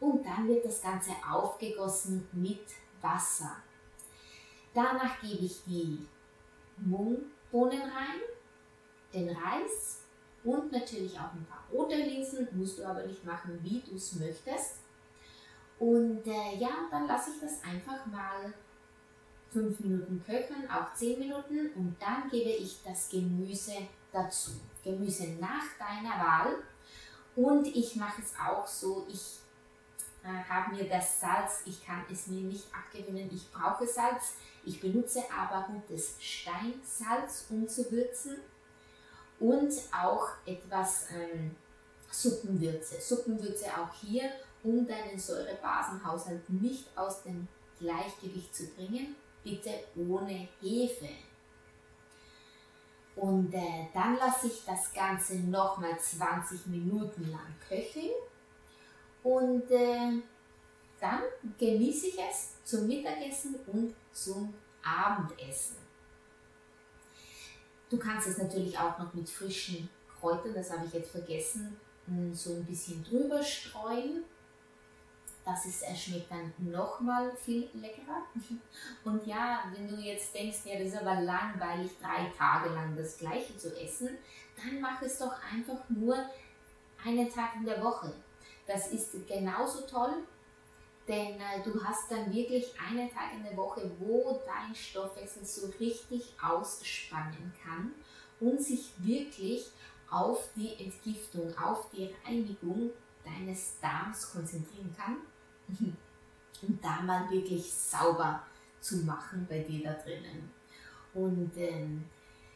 Und 0.00 0.24
dann 0.24 0.46
wird 0.48 0.64
das 0.64 0.80
Ganze 0.80 1.10
aufgegossen 1.28 2.28
mit 2.32 2.64
Wasser. 3.00 3.56
Danach 4.74 5.20
gebe 5.20 5.44
ich 5.44 5.62
die 5.66 6.06
Mungbohnen 6.76 7.82
rein, 7.82 8.20
den 9.12 9.30
Reis 9.30 10.02
und 10.44 10.70
natürlich 10.70 11.18
auch 11.18 11.32
ein 11.32 11.46
paar 11.46 11.64
rote 11.72 11.96
Linsen, 11.96 12.46
musst 12.52 12.78
du 12.78 12.84
aber 12.84 13.04
nicht 13.04 13.24
machen, 13.24 13.58
wie 13.62 13.80
du 13.80 13.96
es 13.96 14.14
möchtest. 14.14 14.76
Und 15.78 16.26
äh, 16.26 16.56
ja, 16.58 16.70
dann 16.90 17.06
lasse 17.06 17.30
ich 17.30 17.40
das 17.40 17.62
einfach 17.64 18.06
mal 18.06 18.52
5 19.52 19.80
Minuten 19.80 20.22
köcheln, 20.24 20.70
auch 20.70 20.94
10 20.94 21.18
Minuten 21.18 21.70
und 21.74 21.96
dann 22.00 22.28
gebe 22.30 22.50
ich 22.50 22.82
das 22.84 23.08
Gemüse 23.08 23.74
dazu. 24.12 24.52
Gemüse 24.84 25.28
nach 25.40 25.64
deiner 25.78 26.24
Wahl. 26.24 26.56
Und 27.36 27.66
ich 27.68 27.96
mache 27.96 28.22
es 28.22 28.34
auch 28.38 28.66
so, 28.66 29.06
ich 29.08 29.38
habe 30.24 30.74
mir 30.74 30.88
das 30.88 31.20
Salz, 31.20 31.62
ich 31.64 31.84
kann 31.84 32.04
es 32.10 32.26
mir 32.26 32.42
nicht 32.42 32.66
abgewinnen, 32.74 33.30
ich 33.32 33.50
brauche 33.50 33.86
Salz. 33.86 34.34
Ich 34.64 34.80
benutze 34.80 35.22
aber 35.30 35.66
gutes 35.72 36.16
Steinsalz, 36.20 37.46
um 37.48 37.66
zu 37.68 37.90
würzen. 37.90 38.36
Und 39.40 39.72
auch 39.92 40.28
etwas 40.44 41.06
ähm, 41.10 41.54
Suppenwürze. 42.10 43.00
Suppenwürze 43.00 43.66
auch 43.66 43.92
hier 44.00 44.30
um 44.64 44.86
deinen 44.86 45.18
Säurebasenhaushalt 45.18 46.50
nicht 46.50 46.86
aus 46.96 47.22
dem 47.22 47.46
Gleichgewicht 47.78 48.54
zu 48.54 48.66
bringen, 48.66 49.14
bitte 49.44 49.70
ohne 49.96 50.48
Hefe. 50.60 51.08
Und 53.14 53.54
äh, 53.54 53.86
dann 53.94 54.16
lasse 54.16 54.48
ich 54.48 54.64
das 54.66 54.92
Ganze 54.92 55.36
nochmal 55.36 55.98
20 55.98 56.66
Minuten 56.66 57.30
lang 57.30 57.54
köcheln 57.68 58.10
und 59.22 59.70
äh, 59.70 60.22
dann 61.00 61.22
genieße 61.58 62.08
ich 62.08 62.18
es 62.18 62.54
zum 62.64 62.86
Mittagessen 62.86 63.56
und 63.66 63.94
zum 64.12 64.54
Abendessen. 64.82 65.76
Du 67.88 67.98
kannst 67.98 68.28
es 68.28 68.38
natürlich 68.38 68.78
auch 68.78 68.98
noch 68.98 69.14
mit 69.14 69.28
frischen 69.28 69.88
Kräutern, 70.18 70.54
das 70.54 70.70
habe 70.70 70.86
ich 70.86 70.92
jetzt 70.92 71.10
vergessen, 71.10 71.76
so 72.32 72.54
ein 72.54 72.64
bisschen 72.64 73.04
drüber 73.04 73.42
streuen 73.42 74.24
das 75.48 75.64
ist, 75.64 75.84
schmeckt 75.96 76.30
dann 76.30 76.52
nochmal 76.58 77.34
viel 77.36 77.70
leckerer. 77.72 78.22
Und 79.04 79.26
ja, 79.26 79.64
wenn 79.74 79.88
du 79.88 79.96
jetzt 79.96 80.34
denkst, 80.34 80.58
ja, 80.64 80.78
das 80.78 80.88
ist 80.88 80.98
aber 80.98 81.22
langweilig, 81.22 81.92
drei 82.00 82.30
Tage 82.36 82.68
lang 82.74 82.94
das 82.94 83.16
Gleiche 83.16 83.56
zu 83.56 83.74
essen, 83.80 84.10
dann 84.56 84.80
mach 84.80 85.00
es 85.00 85.18
doch 85.18 85.32
einfach 85.50 85.88
nur 85.88 86.16
einen 87.02 87.32
Tag 87.32 87.56
in 87.56 87.64
der 87.64 87.82
Woche. 87.82 88.12
Das 88.68 88.88
ist 88.88 89.26
genauso 89.26 89.80
toll, 89.86 90.14
denn 91.08 91.40
äh, 91.40 91.62
du 91.64 91.82
hast 91.82 92.10
dann 92.10 92.32
wirklich 92.32 92.66
einen 92.78 93.10
Tag 93.10 93.32
in 93.34 93.42
der 93.42 93.56
Woche, 93.56 93.90
wo 93.98 94.42
dein 94.46 94.74
Stoffwechsel 94.74 95.42
so 95.44 95.72
richtig 95.80 96.34
ausspannen 96.40 97.54
kann 97.64 97.92
und 98.40 98.62
sich 98.62 98.92
wirklich 98.98 99.70
auf 100.10 100.50
die 100.54 100.74
Entgiftung, 100.84 101.56
auf 101.56 101.88
die 101.90 102.14
Reinigung 102.24 102.90
deines 103.24 103.80
Darms 103.80 104.30
konzentrieren 104.32 104.94
kann 104.94 105.16
und 106.62 106.84
da 106.84 107.00
mal 107.00 107.30
wirklich 107.30 107.72
sauber 107.72 108.42
zu 108.80 108.98
machen 108.98 109.46
bei 109.48 109.60
dir 109.60 109.84
da 109.84 109.94
drinnen. 109.94 110.50
Und 111.14 111.56
ähm, 111.56 112.04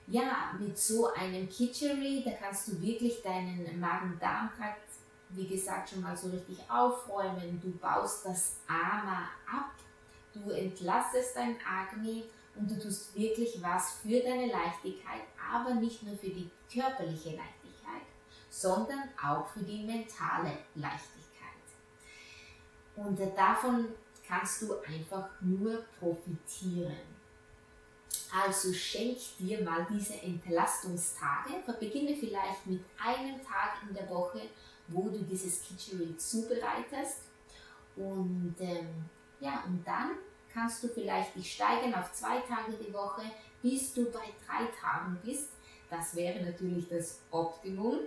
ja, 0.09 0.55
mit 0.59 0.79
so 0.79 1.11
einem 1.15 1.49
Kitchery, 1.49 2.23
da 2.23 2.33
kannst 2.33 2.69
du 2.69 2.83
wirklich 2.83 3.23
deinen 3.23 3.81
Magen-Darm-Trakt, 3.81 4.92
wie 5.33 5.47
gesagt, 5.47 5.91
schon 5.91 6.03
mal 6.03 6.17
so 6.17 6.29
richtig 6.29 6.59
aufräumen. 6.69 7.61
Du 7.63 7.71
baust 7.79 8.27
das 8.27 8.57
Ama 8.67 9.29
ab, 9.51 9.73
du 10.35 10.51
entlastest 10.51 11.37
dein 11.37 11.57
Agni 11.67 12.25
und 12.55 12.71
du 12.71 12.79
tust 12.79 13.15
wirklich 13.15 13.63
was 13.63 13.93
für 14.03 14.21
deine 14.21 14.47
Leichtigkeit, 14.47 15.23
aber 15.53 15.75
nicht 15.75 16.03
nur 16.03 16.17
für 16.17 16.29
die 16.29 16.51
körperliche 16.73 17.31
Leichtigkeit, 17.31 18.03
sondern 18.51 19.09
auch 19.23 19.47
für 19.49 19.63
die 19.63 19.85
mentale 19.85 20.59
Leichtigkeit. 20.75 21.23
Und 22.97 23.19
davon 23.37 23.89
kannst 24.27 24.63
du 24.63 24.75
einfach 24.81 25.29
nur 25.41 25.83
profitieren. 25.99 27.13
Also 28.35 28.73
schenk 28.73 29.19
dir 29.39 29.63
mal 29.63 29.87
diese 29.91 30.15
Entlastungstage. 30.15 31.51
Beginne 31.79 32.17
vielleicht 32.17 32.67
mit 32.67 32.83
einem 32.99 33.43
Tag 33.45 33.83
in 33.87 33.95
der 33.95 34.09
Woche, 34.09 34.41
wo 34.93 35.09
du 35.09 35.19
dieses 35.19 35.63
Kitchery 35.63 36.17
zubereitest. 36.17 37.23
Und 37.97 38.55
ähm, 38.61 38.89
ja, 39.41 39.65
und 39.67 39.87
dann 39.87 40.13
kannst 40.53 40.83
du 40.83 40.89
vielleicht 40.89 41.35
dich 41.35 41.53
steigern 41.53 41.95
auf 41.95 42.13
zwei 42.13 42.41
Tage 42.41 42.73
die 42.73 42.93
Woche, 42.93 43.23
bis 43.63 43.95
du 43.95 44.05
bei 44.11 44.25
drei 44.47 44.67
Tagen 44.81 45.19
bist. 45.25 45.51
Das 45.91 46.15
wäre 46.15 46.45
natürlich 46.45 46.89
das 46.89 47.21
Optimum. 47.31 47.99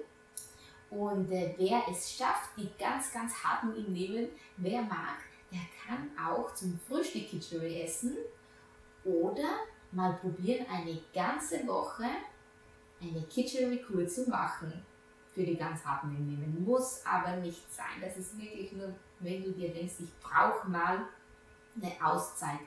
Und 0.90 1.32
äh, 1.32 1.54
wer 1.58 1.84
es 1.90 2.14
schafft, 2.14 2.52
die 2.58 2.70
ganz, 2.80 3.12
ganz 3.12 3.34
harten 3.44 3.76
ihm 3.76 3.92
nehmen, 3.92 4.30
wer 4.58 4.82
mag, 4.82 5.18
der 5.52 5.62
kann 5.86 6.10
auch 6.18 6.54
zum 6.54 6.80
Frühstück 6.88 7.30
Kitchery 7.30 7.82
essen 7.82 8.18
oder 9.04 9.60
mal 9.92 10.14
probieren, 10.14 10.66
eine 10.72 11.00
ganze 11.14 11.66
Woche 11.68 12.06
eine 13.02 13.22
Kitchery-Kur 13.24 14.08
zu 14.08 14.30
machen. 14.30 14.74
Für 15.36 15.44
die 15.44 15.58
ganz 15.58 15.84
harten 15.86 16.14
nehmen. 16.14 16.64
Muss 16.66 17.02
aber 17.06 17.36
nicht 17.38 17.72
sein. 17.72 18.02
Das 18.02 18.18
ist 18.18 18.40
wirklich 18.40 18.72
nur, 18.72 18.94
wenn 19.20 19.44
du 19.44 19.52
dir 19.52 19.72
denkst, 19.72 19.96
ich 20.00 20.20
brauche 20.20 20.68
mal 20.68 21.02
eine 21.76 21.92
Auszeit. 22.02 22.60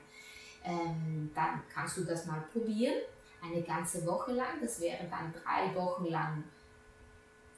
Ähm, 0.63 1.31
dann 1.33 1.61
kannst 1.73 1.97
du 1.97 2.03
das 2.03 2.25
mal 2.27 2.41
probieren. 2.53 2.95
Eine 3.41 3.63
ganze 3.63 4.05
Woche 4.05 4.33
lang. 4.33 4.61
Das 4.61 4.79
wäre 4.79 5.07
dann 5.09 5.33
drei 5.33 5.73
Wochen 5.73 6.05
lang 6.05 6.43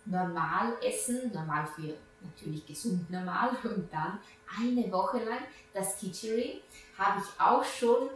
normal 0.06 0.74
essen, 0.82 1.32
normal 1.34 1.68
für 1.68 1.94
natürlich 2.22 2.66
gesund 2.66 3.10
normal 3.10 3.50
und 3.64 3.92
dann 3.92 4.20
eine 4.60 4.92
Woche 4.92 5.24
lang 5.24 5.40
das 5.74 5.98
Kitchery 5.98 6.62
habe 6.98 7.22
ich 7.22 7.42
auch 7.42 7.64
schon 7.64 8.10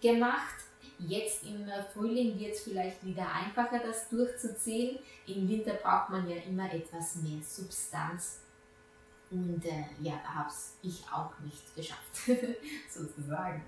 gemacht. 0.00 0.56
Jetzt 1.06 1.44
im 1.44 1.66
Frühling 1.92 2.38
wird 2.38 2.54
es 2.54 2.60
vielleicht 2.62 3.04
wieder 3.04 3.26
einfacher, 3.32 3.80
das 3.80 4.08
durchzuziehen. 4.08 4.98
Im 5.26 5.48
Winter 5.48 5.74
braucht 5.74 6.10
man 6.10 6.28
ja 6.28 6.36
immer 6.36 6.72
etwas 6.72 7.16
mehr 7.16 7.42
Substanz. 7.42 8.38
Und 9.30 9.64
äh, 9.64 9.84
ja, 10.00 10.22
habe 10.22 10.50
ich 10.82 11.02
auch 11.10 11.32
nicht 11.40 11.74
geschafft, 11.74 12.26
sozusagen. 12.90 13.62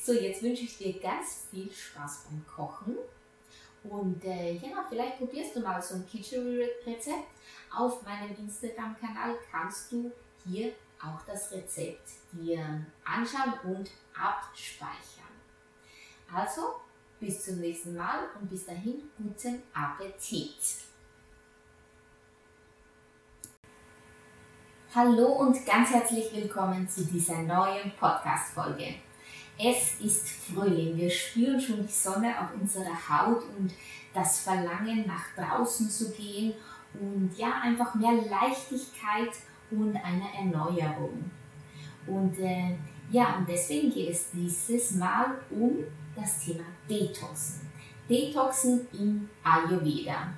So, 0.00 0.12
jetzt 0.12 0.42
wünsche 0.42 0.64
ich 0.64 0.78
dir 0.78 1.00
ganz 1.00 1.46
viel 1.50 1.70
Spaß 1.70 2.26
beim 2.28 2.44
Kochen. 2.46 2.96
Und 3.84 4.24
äh, 4.24 4.52
ja, 4.54 4.84
vielleicht 4.88 5.18
probierst 5.18 5.56
du 5.56 5.60
mal 5.60 5.82
so 5.82 5.96
ein 5.96 6.06
Kitchen-Rezept. 6.06 7.28
Auf 7.74 8.02
meinem 8.02 8.36
Instagram-Kanal 8.36 9.36
kannst 9.50 9.92
du 9.92 10.12
hier 10.44 10.72
auch 11.02 11.20
das 11.26 11.50
Rezept 11.52 12.08
dir 12.32 12.84
anschauen 13.04 13.54
und 13.64 13.90
abspeichern. 14.14 15.19
Also, 16.32 16.76
bis 17.18 17.44
zum 17.44 17.58
nächsten 17.58 17.96
Mal 17.96 18.20
und 18.40 18.48
bis 18.48 18.64
dahin 18.64 19.02
guten 19.18 19.62
Appetit! 19.74 20.54
Hallo 24.94 25.26
und 25.40 25.66
ganz 25.66 25.90
herzlich 25.90 26.32
willkommen 26.32 26.88
zu 26.88 27.04
dieser 27.04 27.42
neuen 27.42 27.90
Podcast-Folge. 27.98 28.94
Es 29.58 30.00
ist 30.00 30.28
Frühling, 30.28 30.96
wir 30.96 31.10
spüren 31.10 31.60
schon 31.60 31.84
die 31.84 31.92
Sonne 31.92 32.32
auf 32.40 32.54
unserer 32.60 33.08
Haut 33.08 33.42
und 33.58 33.72
das 34.14 34.38
Verlangen 34.38 35.08
nach 35.08 35.34
draußen 35.34 35.90
zu 35.90 36.12
gehen 36.12 36.54
und 36.94 37.32
ja, 37.36 37.60
einfach 37.60 37.92
mehr 37.96 38.12
Leichtigkeit 38.12 39.32
und 39.72 39.96
eine 39.96 40.32
Erneuerung. 40.38 41.28
Und 42.06 42.38
äh, 42.38 42.76
ja, 43.10 43.36
und 43.36 43.48
deswegen 43.48 43.92
geht 43.92 44.10
es 44.10 44.30
dieses 44.30 44.92
Mal 44.92 45.34
um 45.50 45.84
das 46.14 46.44
Thema 46.44 46.64
Detoxen. 46.88 47.70
Detoxen 48.08 48.86
im 48.92 49.28
Ayurveda. 49.44 50.34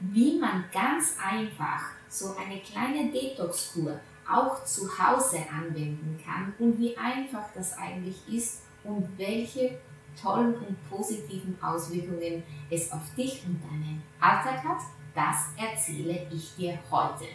Wie 0.00 0.38
man 0.38 0.64
ganz 0.72 1.16
einfach 1.22 1.90
so 2.08 2.34
eine 2.36 2.60
kleine 2.60 3.10
Detox-Kur 3.12 4.00
auch 4.28 4.64
zu 4.64 4.88
Hause 4.98 5.38
anwenden 5.50 6.18
kann 6.24 6.52
und 6.58 6.78
wie 6.78 6.96
einfach 6.96 7.44
das 7.54 7.76
eigentlich 7.76 8.16
ist 8.28 8.62
und 8.84 9.06
welche 9.16 9.78
tollen 10.20 10.54
und 10.54 10.90
positiven 10.90 11.56
Auswirkungen 11.62 12.42
es 12.70 12.90
auf 12.92 13.14
dich 13.16 13.42
und 13.46 13.62
deinen 13.62 14.02
Alltag 14.20 14.64
hat, 14.64 14.80
das 15.14 15.48
erzähle 15.56 16.26
ich 16.32 16.54
dir 16.56 16.78
heute. 16.90 17.26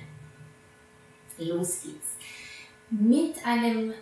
Los 1.37 1.81
geht's. 1.83 2.15
Mit 2.89 3.45
einem 3.45 3.93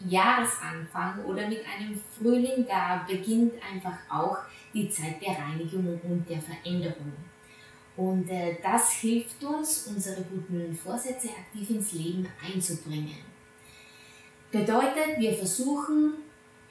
Jahresanfang 0.00 1.24
oder 1.24 1.48
mit 1.48 1.60
einem 1.64 2.00
Frühling, 2.18 2.66
da 2.68 3.04
beginnt 3.08 3.54
einfach 3.72 3.98
auch 4.10 4.38
die 4.72 4.88
Zeit 4.90 5.20
der 5.22 5.38
Reinigung 5.38 6.00
und 6.02 6.28
der 6.28 6.40
Veränderung. 6.40 7.12
Und 7.96 8.28
äh, 8.28 8.56
das 8.62 8.92
hilft 8.94 9.42
uns, 9.44 9.86
unsere 9.86 10.22
guten 10.22 10.76
Vorsätze 10.76 11.28
aktiv 11.28 11.70
ins 11.70 11.92
Leben 11.92 12.26
einzubringen. 12.44 13.18
Bedeutet, 14.50 15.18
wir 15.18 15.32
versuchen, 15.32 16.14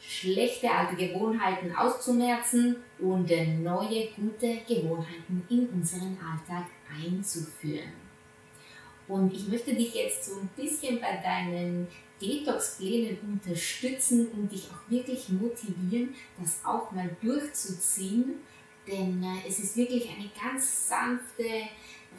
schlechte 0.02 0.70
alte 0.70 0.96
Gewohnheiten 0.96 1.74
auszumerzen 1.76 2.76
und 3.00 3.32
äh, 3.32 3.46
neue 3.46 4.08
gute 4.10 4.58
Gewohnheiten 4.68 5.46
in 5.50 5.68
unseren 5.70 6.18
Alltag 6.18 6.66
einzuführen. 6.90 7.94
Und 9.08 9.34
ich 9.34 9.48
möchte 9.48 9.74
dich 9.74 9.94
jetzt 9.94 10.26
so 10.26 10.40
ein 10.40 10.50
bisschen 10.56 11.00
bei 11.00 11.18
deinen 11.18 11.88
Detox-Plänen 12.24 13.18
unterstützen 13.22 14.28
und 14.32 14.52
dich 14.52 14.68
auch 14.72 14.90
wirklich 14.90 15.30
motivieren, 15.30 16.16
das 16.40 16.60
auch 16.64 16.92
mal 16.92 17.10
durchzuziehen. 17.22 18.36
Denn 18.88 19.24
äh, 19.24 19.48
es 19.48 19.60
ist 19.60 19.76
wirklich 19.76 20.10
eine 20.10 20.30
ganz 20.42 20.88
sanfte 20.88 21.44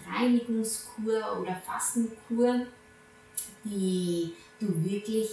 Reinigungskur 0.06 1.40
oder 1.40 1.60
Fastenkur, 1.66 2.66
die 3.64 4.32
du 4.60 4.84
wirklich 4.84 5.30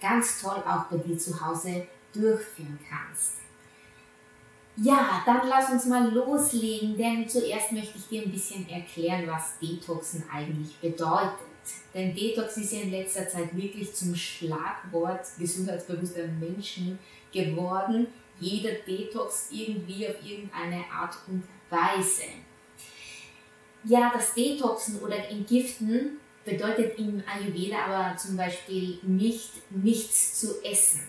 ganz 0.00 0.40
toll 0.40 0.62
auch 0.66 0.84
bei 0.84 0.98
dir 0.98 1.18
zu 1.18 1.40
Hause 1.40 1.86
durchführen 2.12 2.78
kannst. 2.88 3.34
Ja, 4.78 5.22
dann 5.24 5.48
lass 5.48 5.70
uns 5.70 5.86
mal 5.86 6.12
loslegen, 6.12 6.98
denn 6.98 7.26
zuerst 7.26 7.72
möchte 7.72 7.96
ich 7.96 8.08
dir 8.08 8.22
ein 8.22 8.30
bisschen 8.30 8.68
erklären, 8.68 9.26
was 9.26 9.58
Detoxen 9.58 10.24
eigentlich 10.30 10.76
bedeutet. 10.76 11.55
Denn 11.94 12.14
Detox 12.14 12.56
ist 12.56 12.72
ja 12.72 12.80
in 12.80 12.90
letzter 12.90 13.28
Zeit 13.28 13.56
wirklich 13.56 13.94
zum 13.94 14.14
Schlagwort 14.14 15.26
gesundheitsbewusster 15.38 16.26
Menschen 16.40 16.98
geworden. 17.32 18.08
Jeder 18.38 18.72
Detox 18.86 19.48
irgendwie 19.50 20.08
auf 20.08 20.16
irgendeine 20.24 20.84
Art 20.92 21.16
und 21.26 21.42
Weise. 21.70 22.24
Ja, 23.84 24.12
das 24.12 24.34
Detoxen 24.34 25.00
oder 25.00 25.28
Entgiften 25.28 26.18
bedeutet 26.44 26.98
im 26.98 27.22
Ayurveda 27.26 27.76
aber 27.86 28.16
zum 28.16 28.36
Beispiel 28.36 28.98
nicht 29.02 29.50
nichts 29.70 30.40
zu 30.40 30.62
essen. 30.64 31.02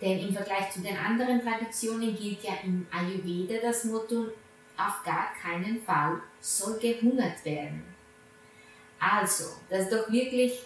Denn 0.00 0.18
im 0.20 0.34
Vergleich 0.34 0.70
zu 0.72 0.80
den 0.80 0.96
anderen 0.96 1.40
Traditionen 1.40 2.16
gilt 2.16 2.42
ja 2.42 2.52
im 2.62 2.86
Ayurveda 2.90 3.60
das 3.62 3.84
Motto, 3.84 4.26
auf 4.76 5.04
gar 5.04 5.32
keinen 5.40 5.80
Fall 5.82 6.20
soll 6.40 6.78
gehungert 6.78 7.44
werden. 7.44 7.93
Also, 9.04 9.44
das 9.68 9.84
ist 9.84 9.92
doch 9.92 10.10
wirklich 10.10 10.60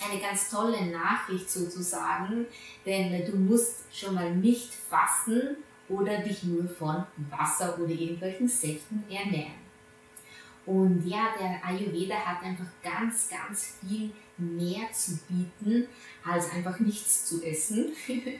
eine 0.00 0.20
ganz 0.20 0.50
tolle 0.50 0.86
Nachricht 0.86 1.50
sozusagen, 1.50 2.46
denn 2.86 3.26
du 3.26 3.36
musst 3.36 3.80
schon 3.92 4.14
mal 4.14 4.34
nicht 4.34 4.72
fasten 4.72 5.56
oder 5.88 6.18
dich 6.18 6.44
nur 6.44 6.68
von 6.68 7.04
Wasser 7.30 7.78
oder 7.78 7.90
irgendwelchen 7.90 8.48
Säften 8.48 9.04
ernähren. 9.10 9.68
Und 10.64 11.06
ja, 11.06 11.28
der 11.38 11.64
Ayurveda 11.64 12.14
hat 12.14 12.42
einfach 12.42 12.66
ganz, 12.82 13.28
ganz 13.28 13.76
viel 13.80 14.10
mehr 14.36 14.92
zu 14.92 15.18
bieten, 15.28 15.88
als 16.24 16.50
einfach 16.52 16.78
nichts 16.78 17.26
zu 17.26 17.42
essen. 17.42 17.92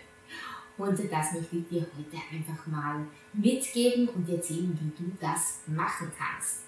Und 0.77 0.97
das 1.11 1.33
möchte 1.33 1.57
ich 1.57 1.69
dir 1.69 1.81
heute 1.81 2.23
einfach 2.31 2.67
mal 2.69 3.05
mitgeben 3.33 4.09
und 4.11 4.29
erzählen, 4.29 4.79
wie 4.81 5.03
du 5.03 5.11
das 5.21 5.59
machen 5.67 6.13
kannst. 6.17 6.68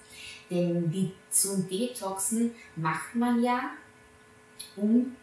Denn 0.51 0.91
die, 0.91 1.13
zum 1.31 1.69
Detoxen 1.69 2.55
macht 2.77 3.15
man 3.15 3.43
ja, 3.43 3.71
um 4.77 5.15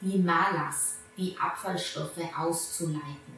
die 0.00 0.18
Malas, 0.18 0.96
die 1.16 1.36
Abfallstoffe 1.38 2.20
auszuleiten. 2.36 3.36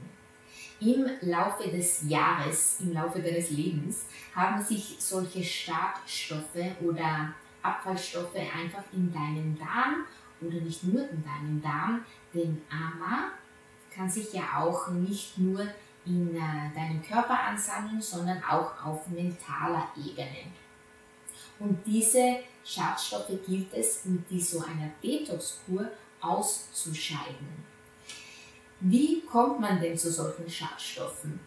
Im 0.80 1.06
Laufe 1.22 1.68
des 1.68 2.08
Jahres, 2.08 2.76
im 2.80 2.92
Laufe 2.92 3.20
deines 3.20 3.50
Lebens, 3.50 4.04
haben 4.34 4.62
sich 4.62 4.96
solche 4.98 5.42
Startstoffe 5.42 6.76
oder 6.80 7.32
Abfallstoffe 7.62 8.36
einfach 8.36 8.84
in 8.92 9.12
deinen 9.12 9.58
Darm 9.58 10.04
oder 10.40 10.60
nicht 10.60 10.84
nur 10.84 11.08
in 11.08 11.24
deinem 11.24 11.60
Darm, 11.60 12.04
denn 12.32 12.62
Ama 12.70 13.32
kann 13.92 14.08
sich 14.08 14.32
ja 14.32 14.60
auch 14.60 14.88
nicht 14.88 15.38
nur 15.38 15.66
in 16.06 16.36
äh, 16.36 16.74
deinem 16.74 17.02
Körper 17.02 17.38
ansammeln, 17.40 18.00
sondern 18.00 18.42
auch 18.44 18.84
auf 18.84 19.08
mentaler 19.08 19.88
Ebene. 19.96 20.52
Und 21.58 21.78
diese 21.86 22.40
Schadstoffe 22.64 23.32
gilt 23.46 23.72
es 23.72 24.04
mit 24.04 24.28
so 24.42 24.60
einer 24.60 24.90
Detox-Kur 25.02 25.90
auszuscheiden. 26.20 27.64
Wie 28.80 29.22
kommt 29.22 29.60
man 29.60 29.80
denn 29.80 29.96
zu 29.98 30.12
solchen 30.12 30.48
Schadstoffen? 30.48 31.40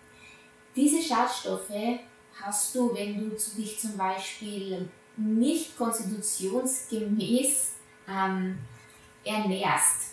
Diese 0.76 1.02
Schadstoffe 1.02 2.00
hast 2.41 2.76
du, 2.76 2.93
wenn 2.93 3.17
du 3.17 3.36
dich 3.58 3.80
zum 3.80 3.95
Beispiel 3.97 4.89
nicht 5.15 5.78
konstitutionsgemäß 5.78 7.71
ähm, 8.08 8.58
ernährst 9.24 10.12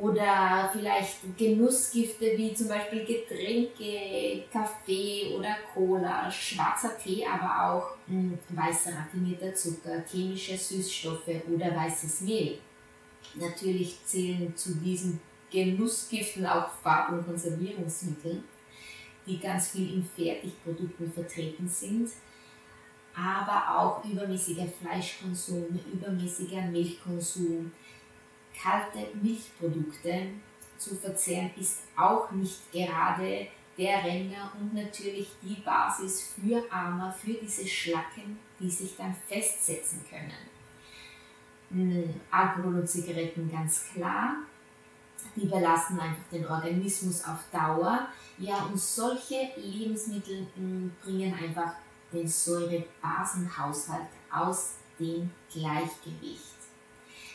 oder 0.00 0.70
vielleicht 0.72 1.36
Genussgifte 1.36 2.36
wie 2.36 2.54
zum 2.54 2.68
Beispiel 2.68 3.04
Getränke, 3.04 4.44
Kaffee 4.52 5.34
oder 5.36 5.56
Cola, 5.72 6.30
schwarzer 6.30 6.96
Tee, 6.98 7.24
aber 7.26 7.72
auch 7.72 7.96
hm, 8.06 8.38
weißer 8.50 8.90
raffinierter 8.94 9.54
Zucker, 9.54 10.02
chemische 10.10 10.56
Süßstoffe 10.56 11.28
oder 11.52 11.74
weißes 11.74 12.22
Mehl. 12.22 12.58
Natürlich 13.34 13.98
zählen 14.04 14.56
zu 14.56 14.76
diesen 14.76 15.20
Genussgiften 15.50 16.46
auch 16.46 16.70
Farb- 16.82 17.12
und 17.12 17.26
Konservierungsmittel, 17.26 18.42
die 19.26 19.38
ganz 19.38 19.70
viel 19.70 19.94
in 19.94 20.04
Fertigprodukten 20.04 21.12
vertreten 21.12 21.68
sind, 21.68 22.10
aber 23.14 23.78
auch 23.78 24.04
übermäßiger 24.04 24.66
Fleischkonsum, 24.80 25.66
übermäßiger 25.92 26.62
Milchkonsum, 26.62 27.72
kalte 28.62 29.08
Milchprodukte 29.20 30.28
zu 30.78 30.94
verzehren 30.94 31.50
ist 31.58 31.80
auch 31.96 32.30
nicht 32.30 32.72
gerade 32.72 33.48
der 33.76 34.04
Renner 34.04 34.52
und 34.58 34.74
natürlich 34.74 35.28
die 35.42 35.60
Basis 35.62 36.34
für 36.34 36.64
Armer, 36.70 37.12
für 37.12 37.34
diese 37.34 37.66
Schlacken, 37.66 38.38
die 38.58 38.70
sich 38.70 38.96
dann 38.96 39.14
festsetzen 39.28 40.04
können. 40.08 40.32
Hm, 41.70 42.20
Alkohol 42.30 42.80
und 42.80 42.88
Zigaretten 42.88 43.50
ganz 43.50 43.84
klar, 43.92 44.38
die 45.36 45.46
belasten 45.46 46.00
einfach 46.00 46.28
den 46.32 46.46
Organismus 46.46 47.24
auf 47.24 47.38
Dauer. 47.52 48.08
Ja, 48.38 48.64
und 48.64 48.78
solche 48.78 49.50
Lebensmittel 49.56 50.46
hm, 50.56 50.92
bringen 51.02 51.34
einfach 51.34 51.74
den 52.12 52.26
Säurebasenhaushalt 52.26 54.08
aus 54.32 54.72
dem 54.98 55.30
Gleichgewicht. 55.52 56.56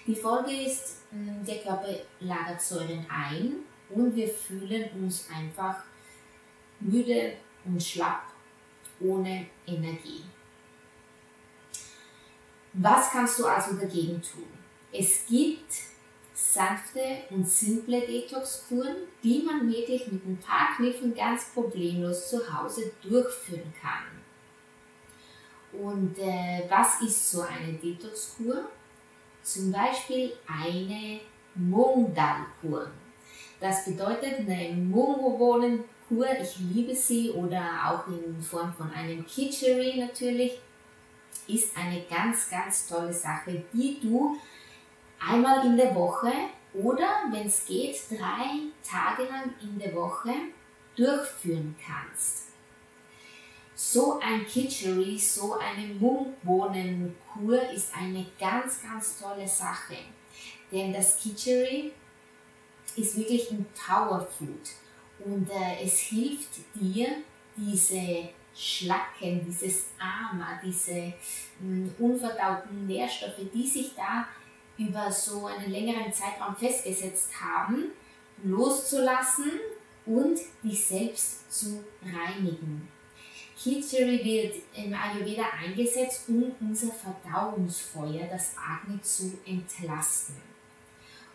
Die 0.05 0.15
Folge 0.15 0.51
ist, 0.51 1.02
der 1.13 1.58
Körper 1.60 1.93
lagert 2.21 2.62
Säuren 2.62 3.06
ein 3.10 3.56
und 3.89 4.15
wir 4.15 4.28
fühlen 4.28 4.89
uns 5.02 5.28
einfach 5.34 5.84
müde 6.80 7.34
und 7.65 7.82
schlapp 7.82 8.23
ohne 8.99 9.45
Energie. 9.67 10.23
Was 12.73 13.12
kannst 13.12 13.38
du 13.39 13.45
also 13.45 13.76
dagegen 13.76 14.21
tun? 14.21 14.47
Es 14.91 15.26
gibt 15.28 15.71
sanfte 16.34 17.23
und 17.30 17.47
simple 17.47 18.02
Detox-Kuren, 18.02 18.95
die 19.23 19.43
man 19.43 19.71
wirklich 19.71 20.12
mit 20.12 20.26
ein 20.26 20.38
paar 20.38 20.76
Kniffen 20.76 21.13
ganz 21.13 21.45
problemlos 21.54 22.30
zu 22.30 22.41
Hause 22.52 22.91
durchführen 23.04 23.73
kann. 23.80 24.06
Und 25.80 26.17
äh, 26.17 26.63
was 26.69 27.02
ist 27.02 27.32
so 27.32 27.41
eine 27.41 27.73
Detox-Kur? 27.73 28.69
Zum 29.43 29.71
Beispiel 29.71 30.34
eine 30.47 31.19
Mungdal-Kur. 31.56 32.88
Das 33.60 33.86
bedeutet 33.86 34.39
eine 34.39 34.73
Mungobohnen-Kur, 34.73 36.27
ich 36.41 36.58
liebe 36.60 36.95
sie, 36.95 37.29
oder 37.32 37.62
auch 37.86 38.08
in 38.08 38.41
Form 38.41 38.73
von 38.73 38.91
einem 38.91 39.25
Kitchery 39.25 39.99
natürlich 39.99 40.60
ist 41.47 41.75
eine 41.77 42.01
ganz, 42.10 42.49
ganz 42.49 42.88
tolle 42.88 43.13
Sache, 43.13 43.63
die 43.73 43.99
du 44.01 44.38
einmal 45.19 45.65
in 45.65 45.77
der 45.77 45.93
Woche 45.93 46.32
oder, 46.73 47.23
wenn 47.32 47.47
es 47.47 47.65
geht, 47.65 47.97
drei 48.10 48.69
Tage 48.84 49.29
lang 49.29 49.53
in 49.62 49.77
der 49.77 49.93
Woche 49.93 50.32
durchführen 50.95 51.75
kannst. 51.86 52.42
So 53.85 54.17
ein 54.21 54.47
Kitchery, 54.47 55.19
so 55.19 55.57
eine 55.59 55.85
Mundbohnenkur 55.95 57.69
ist 57.69 57.93
eine 57.93 58.25
ganz, 58.39 58.81
ganz 58.81 59.19
tolle 59.19 59.45
Sache. 59.45 59.97
Denn 60.71 60.93
das 60.93 61.17
Kitchery 61.17 61.91
ist 62.95 63.17
wirklich 63.17 63.51
ein 63.51 63.65
Powerfood 63.75 64.69
und 65.19 65.49
äh, 65.49 65.83
es 65.83 65.99
hilft 65.99 66.59
dir, 66.73 67.09
diese 67.57 68.29
Schlacken, 68.55 69.45
dieses 69.45 69.87
Ama, 69.99 70.61
diese 70.63 70.93
mh, 70.93 71.13
hm, 71.59 71.95
unverdauten 71.99 72.87
Nährstoffe, 72.87 73.41
die 73.53 73.67
sich 73.67 73.91
da 73.97 74.25
über 74.77 75.11
so 75.11 75.47
einen 75.47 75.69
längeren 75.69 76.11
Zeitraum 76.13 76.55
festgesetzt 76.55 77.31
haben, 77.39 77.91
loszulassen 78.43 79.51
und 80.05 80.39
dich 80.63 80.85
selbst 80.85 81.51
zu 81.51 81.83
reinigen. 82.01 82.87
Kitchery 83.57 84.23
wird 84.23 84.55
im 84.75 84.93
Ayurveda 84.93 85.43
eingesetzt, 85.63 86.23
um 86.27 86.51
unser 86.59 86.91
Verdauungsfeuer, 86.91 88.27
das 88.29 88.55
Agni, 88.57 89.01
zu 89.01 89.37
entlasten. 89.45 90.35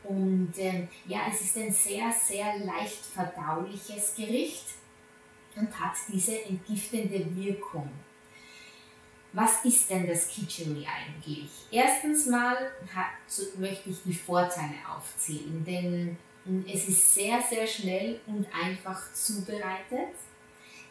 Und 0.05 0.53
äh, 0.59 0.87
ja, 1.07 1.23
es 1.31 1.43
ist 1.43 1.57
ein 1.57 1.73
sehr, 1.73 2.13
sehr 2.13 2.59
leicht 2.59 3.05
verdauliches 3.05 4.15
Gericht 4.17 4.65
und 5.57 5.79
hat 5.79 5.95
diese 6.13 6.43
entgiftende 6.45 7.25
Wirkung. 7.37 7.91
Was 9.33 9.65
ist 9.65 9.91
denn 9.91 10.07
das 10.07 10.29
Kitchery 10.29 10.87
eigentlich? 10.87 11.51
Erstens 11.71 12.27
mal 12.27 12.57
möchte 13.59 13.91
ich 13.91 14.03
die 14.05 14.15
Vorteile 14.15 14.75
aufzählen, 14.97 15.65
denn 15.65 16.17
es 16.67 16.89
ist 16.89 17.15
sehr, 17.15 17.43
sehr 17.43 17.67
schnell 17.67 18.21
und 18.27 18.47
einfach 18.55 19.13
zubereitet. 19.13 20.15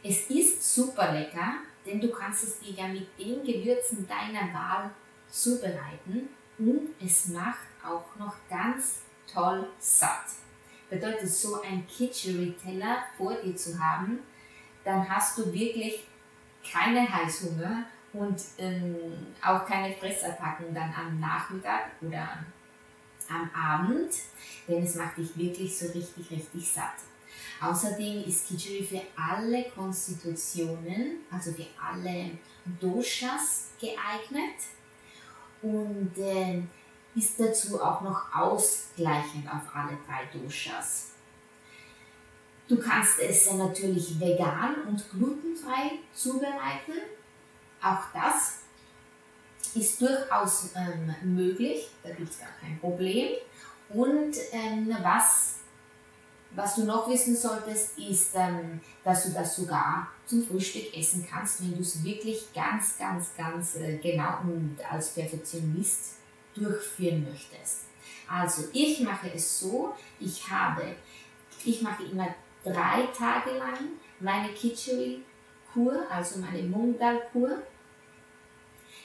Es 0.10 0.30
ist 0.30 0.74
super 0.76 1.12
lecker, 1.12 1.56
denn 1.86 2.00
du 2.00 2.10
kannst 2.10 2.44
es 2.44 2.60
dir 2.60 2.72
ja 2.72 2.88
mit 2.88 3.08
den 3.20 3.44
Gewürzen 3.44 4.08
deiner 4.08 4.54
Wahl 4.54 4.90
zubereiten 5.30 6.30
und 6.58 6.92
es 7.04 7.28
macht 7.28 7.68
auch 7.84 8.16
noch 8.18 8.36
ganz 8.50 9.02
toll 9.32 9.68
satt. 9.80 10.24
Bedeutet, 10.90 11.30
so 11.30 11.62
ein 11.62 11.86
Kitchery-Teller 11.86 13.00
vor 13.18 13.34
dir 13.34 13.54
zu 13.54 13.78
haben, 13.78 14.20
dann 14.86 15.10
hast 15.10 15.38
du 15.40 15.52
wirklich 15.52 16.06
keinen 16.64 17.14
Heißhunger 17.14 17.84
und 18.14 18.42
ähm, 18.60 18.96
auch 19.44 19.66
keine 19.66 19.94
Fressattacken 19.94 20.74
dann 20.74 20.94
am 20.94 21.20
Nachmittag 21.20 21.92
oder 22.00 22.46
am 23.30 23.50
Abend, 23.54 24.14
denn 24.70 24.84
es 24.84 24.96
macht 24.96 25.18
dich 25.18 25.38
wirklich 25.38 25.78
so 25.78 25.88
richtig, 25.88 26.32
richtig 26.32 26.66
satt. 26.66 26.96
Außerdem 27.62 28.24
ist 28.26 28.48
Khichdi 28.48 28.84
für 28.84 29.02
alle 29.16 29.66
Konstitutionen, 29.72 31.22
also 31.32 31.52
für 31.52 31.68
alle 31.82 32.32
Doshas 32.80 33.68
geeignet 33.80 34.60
und 35.62 36.12
äh, 36.18 36.62
ist 37.16 37.40
dazu 37.40 37.82
auch 37.82 38.02
noch 38.02 38.34
ausgleichend 38.34 39.48
auf 39.48 39.76
alle 39.76 39.98
drei 40.08 40.26
Doshas. 40.38 41.12
Du 42.68 42.78
kannst 42.78 43.20
es 43.20 43.52
natürlich 43.54 44.20
vegan 44.20 44.76
und 44.88 45.10
glutenfrei 45.10 46.00
zubereiten. 46.14 46.94
Auch 47.82 48.04
das 48.14 48.60
ist 49.74 50.02
durchaus 50.02 50.72
ähm, 50.76 51.16
möglich, 51.36 51.90
da 52.04 52.10
gibt 52.10 52.30
es 52.30 52.40
gar 52.40 52.50
kein 52.60 52.78
Problem. 52.80 53.30
Und 53.90 54.36
ähm, 54.52 54.96
was, 55.02 55.57
was 56.58 56.74
du 56.74 56.86
noch 56.86 57.08
wissen 57.08 57.36
solltest, 57.36 58.00
ist, 58.00 58.32
ähm, 58.34 58.82
dass 59.04 59.26
du 59.26 59.30
das 59.30 59.56
sogar 59.56 60.08
zum 60.26 60.44
Frühstück 60.44 60.98
essen 60.98 61.26
kannst, 61.30 61.62
wenn 61.62 61.76
du 61.76 61.82
es 61.82 62.04
wirklich 62.04 62.52
ganz, 62.52 62.98
ganz, 62.98 63.30
ganz 63.38 63.76
äh, 63.76 63.98
genau 63.98 64.40
und 64.42 64.76
als 64.92 65.12
Perfektionist 65.12 66.16
durchführen 66.56 67.28
möchtest. 67.30 67.82
Also 68.28 68.64
ich 68.74 69.02
mache 69.02 69.32
es 69.36 69.60
so, 69.60 69.94
ich 70.20 70.50
habe, 70.50 70.96
ich 71.64 71.84
mache 71.84 72.04
immer 72.06 72.28
drei 72.64 73.08
Tage 73.16 73.52
lang 73.52 73.78
meine 74.20 74.50
Kitchery-Kur, 74.50 76.08
also 76.10 76.40
meine 76.40 76.64
Mungdal-Kur. 76.64 77.52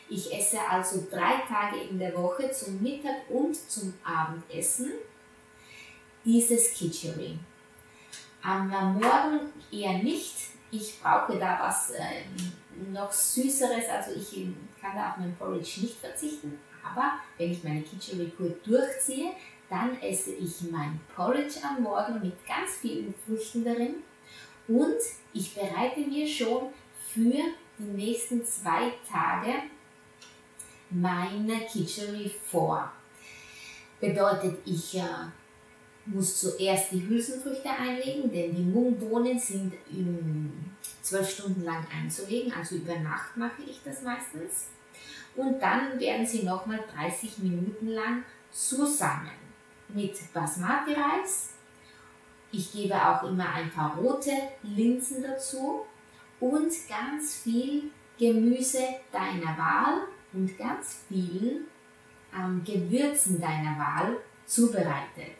Ich 0.08 0.34
esse 0.34 0.58
also 0.70 1.06
drei 1.10 1.42
Tage 1.46 1.82
in 1.90 1.98
der 1.98 2.16
Woche 2.16 2.50
zum 2.50 2.82
Mittag 2.82 3.28
und 3.28 3.54
zum 3.70 3.92
Abendessen 4.02 4.92
dieses 6.24 6.74
Kitchery. 6.74 7.38
Am 8.42 8.68
Morgen 8.68 9.40
eher 9.70 9.98
nicht. 9.98 10.34
Ich 10.70 11.00
brauche 11.00 11.38
da 11.38 11.58
was 11.60 11.90
äh, 11.90 12.24
noch 12.92 13.12
Süßeres, 13.12 13.88
also 13.88 14.12
ich 14.12 14.46
kann 14.80 14.96
da 14.96 15.10
auf 15.10 15.16
mein 15.18 15.36
Porridge 15.36 15.82
nicht 15.82 15.98
verzichten. 15.98 16.58
Aber 16.82 17.12
wenn 17.36 17.52
ich 17.52 17.62
meine 17.62 17.82
Kitchery-Kur 17.82 18.54
durchziehe, 18.64 19.32
dann 19.68 20.00
esse 20.00 20.32
ich 20.32 20.70
mein 20.70 20.98
Porridge 21.14 21.60
am 21.62 21.82
Morgen 21.82 22.20
mit 22.20 22.34
ganz 22.46 22.76
vielen 22.80 23.14
Früchten 23.26 23.64
darin 23.64 23.96
und 24.68 24.98
ich 25.32 25.54
bereite 25.54 26.00
mir 26.00 26.26
schon 26.26 26.68
für 27.12 27.42
die 27.78 27.84
nächsten 27.84 28.44
zwei 28.44 28.92
Tage 29.10 29.54
meine 30.90 31.60
Kitchery 31.66 32.30
vor. 32.50 32.92
Bedeutet, 34.00 34.58
ich 34.66 34.96
äh, 34.96 35.02
muss 36.06 36.40
zuerst 36.40 36.92
die 36.92 37.06
Hülsenfrüchte 37.06 37.70
einlegen, 37.70 38.30
denn 38.30 38.54
die 38.54 38.62
Mungbohnen 38.62 39.38
sind 39.38 39.72
zwölf 41.02 41.30
Stunden 41.30 41.64
lang 41.64 41.86
einzulegen, 41.92 42.52
also 42.52 42.76
über 42.76 42.98
Nacht 42.98 43.36
mache 43.36 43.62
ich 43.66 43.80
das 43.84 44.02
meistens. 44.02 44.66
Und 45.36 45.60
dann 45.60 45.98
werden 45.98 46.26
sie 46.26 46.42
nochmal 46.42 46.80
30 46.94 47.38
Minuten 47.38 47.88
lang 47.88 48.24
zusammen 48.50 49.30
mit 49.88 50.32
Basmati-Reis. 50.32 51.50
Ich 52.50 52.72
gebe 52.72 52.94
auch 52.94 53.22
immer 53.22 53.48
ein 53.54 53.70
paar 53.70 53.96
rote 53.96 54.32
Linsen 54.62 55.22
dazu 55.22 55.86
und 56.38 56.70
ganz 56.88 57.36
viel 57.36 57.84
Gemüse 58.18 58.82
deiner 59.10 59.56
Wahl 59.56 60.02
und 60.34 60.56
ganz 60.58 60.98
viel 61.08 61.64
ähm, 62.36 62.62
Gewürzen 62.64 63.40
deiner 63.40 63.78
Wahl 63.78 64.16
zubereitet. 64.46 65.38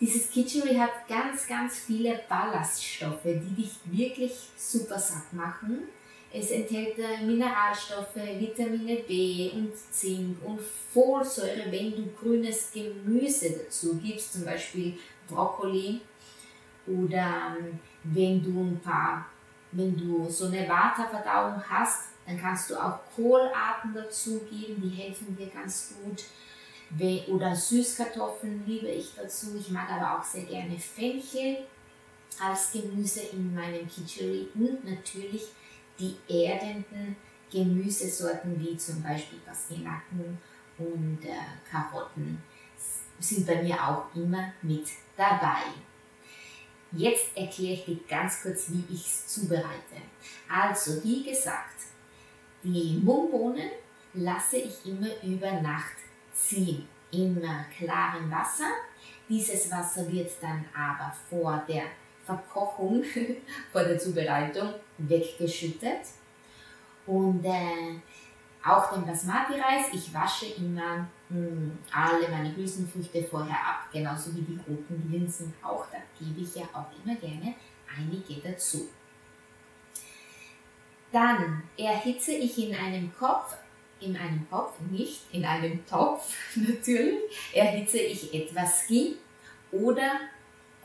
Dieses 0.00 0.30
Kitchery 0.30 0.74
hat 0.76 1.06
ganz, 1.08 1.46
ganz 1.46 1.78
viele 1.78 2.20
Ballaststoffe, 2.28 3.24
die 3.24 3.62
dich 3.62 3.72
wirklich 3.84 4.32
super 4.56 4.98
satt 4.98 5.32
machen 5.32 5.88
es 6.32 6.50
enthält 6.50 6.98
äh, 6.98 7.24
Mineralstoffe, 7.24 8.14
Vitamine 8.14 8.96
B 9.02 9.50
und 9.52 9.72
Zink 9.90 10.36
und 10.44 10.60
Folsäure, 10.60 11.70
wenn 11.70 11.90
du 11.90 12.06
grünes 12.12 12.70
Gemüse 12.72 13.50
dazu 13.50 13.96
gibst, 13.96 14.34
zum 14.34 14.44
Beispiel 14.44 14.96
Brokkoli 15.28 16.00
oder 16.86 17.56
ähm, 17.58 17.80
wenn 18.04 18.42
du 18.42 18.60
ein 18.60 18.80
paar, 18.80 19.26
wenn 19.72 19.96
du 19.96 20.28
so 20.30 20.46
eine 20.46 20.68
Waterverdauung 20.68 21.62
hast, 21.68 22.10
dann 22.26 22.40
kannst 22.40 22.70
du 22.70 22.76
auch 22.76 23.00
Kohlarten 23.16 23.92
dazu 23.92 24.40
geben, 24.48 24.80
die 24.82 25.02
helfen 25.02 25.36
dir 25.36 25.48
ganz 25.48 25.94
gut. 26.00 26.22
Oder 27.28 27.54
Süßkartoffeln 27.54 28.64
liebe 28.66 28.88
ich 28.88 29.14
dazu. 29.14 29.56
Ich 29.58 29.70
mag 29.70 29.88
aber 29.90 30.18
auch 30.18 30.24
sehr 30.24 30.42
gerne 30.42 30.76
Fenchel 30.76 31.58
als 32.40 32.72
Gemüse 32.72 33.20
in 33.32 33.54
meinem 33.54 33.88
Kitchery 33.88 34.48
und 34.54 34.84
natürlich 34.84 35.44
die 35.98 36.16
erdenden 36.28 37.16
Gemüsesorten 37.50 38.60
wie 38.60 38.76
zum 38.76 39.02
Beispiel 39.02 39.38
Pastinaken 39.40 40.38
und 40.78 41.18
äh, 41.24 41.70
Karotten 41.70 42.42
sind 43.18 43.46
bei 43.46 43.62
mir 43.62 43.74
auch 43.74 44.04
immer 44.14 44.52
mit 44.62 44.86
dabei. 45.16 45.62
Jetzt 46.92 47.36
erkläre 47.36 47.74
ich 47.74 47.84
dir 47.84 47.98
ganz 48.08 48.42
kurz, 48.42 48.70
wie 48.70 48.84
ich 48.92 49.06
es 49.06 49.26
zubereite. 49.28 50.00
Also, 50.48 51.04
wie 51.04 51.22
gesagt, 51.22 51.76
die 52.64 53.00
Mungbohnen 53.02 53.70
lasse 54.14 54.56
ich 54.56 54.86
immer 54.86 55.08
über 55.22 55.60
Nacht 55.60 55.96
ziehen 56.40 56.88
in 57.10 57.42
klarem 57.76 58.30
Wasser. 58.30 58.70
Dieses 59.28 59.70
Wasser 59.70 60.10
wird 60.10 60.30
dann 60.40 60.64
aber 60.74 61.14
vor 61.28 61.62
der 61.68 61.84
Verkochung, 62.24 63.04
vor 63.72 63.84
der 63.84 63.98
Zubereitung 63.98 64.74
weggeschüttet. 64.98 66.00
Und 67.06 67.44
äh, 67.44 68.00
auch 68.64 68.92
den 68.92 69.06
Basmati-Reis, 69.06 69.86
ich 69.92 70.12
wasche 70.12 70.46
immer 70.46 71.08
mh, 71.28 71.48
hm, 71.48 71.78
alle 71.92 72.28
meine 72.28 72.54
Hülsenfrüchte 72.54 73.24
vorher 73.24 73.56
ab, 73.56 73.88
genauso 73.92 74.34
wie 74.34 74.42
die 74.42 74.60
roten 74.68 75.10
Linsen 75.10 75.52
auch. 75.62 75.86
Da 75.90 75.98
gebe 76.18 76.40
ich 76.40 76.54
ja 76.54 76.64
auch 76.72 76.86
immer 77.02 77.16
gerne 77.16 77.54
einige 77.96 78.40
dazu. 78.40 78.88
Dann 81.12 81.62
erhitze 81.76 82.32
ich 82.32 82.56
in 82.58 82.74
einem 82.76 83.12
Kopf, 83.18 83.56
in 84.00 84.16
einem 84.16 84.46
Kopf, 84.50 84.74
nicht 84.90 85.22
in 85.32 85.44
einem 85.44 85.84
Topf 85.86 86.34
natürlich, 86.54 87.20
erhitze 87.52 87.98
ich 87.98 88.32
etwas 88.34 88.86
Ghee 88.86 89.14
oder 89.72 90.20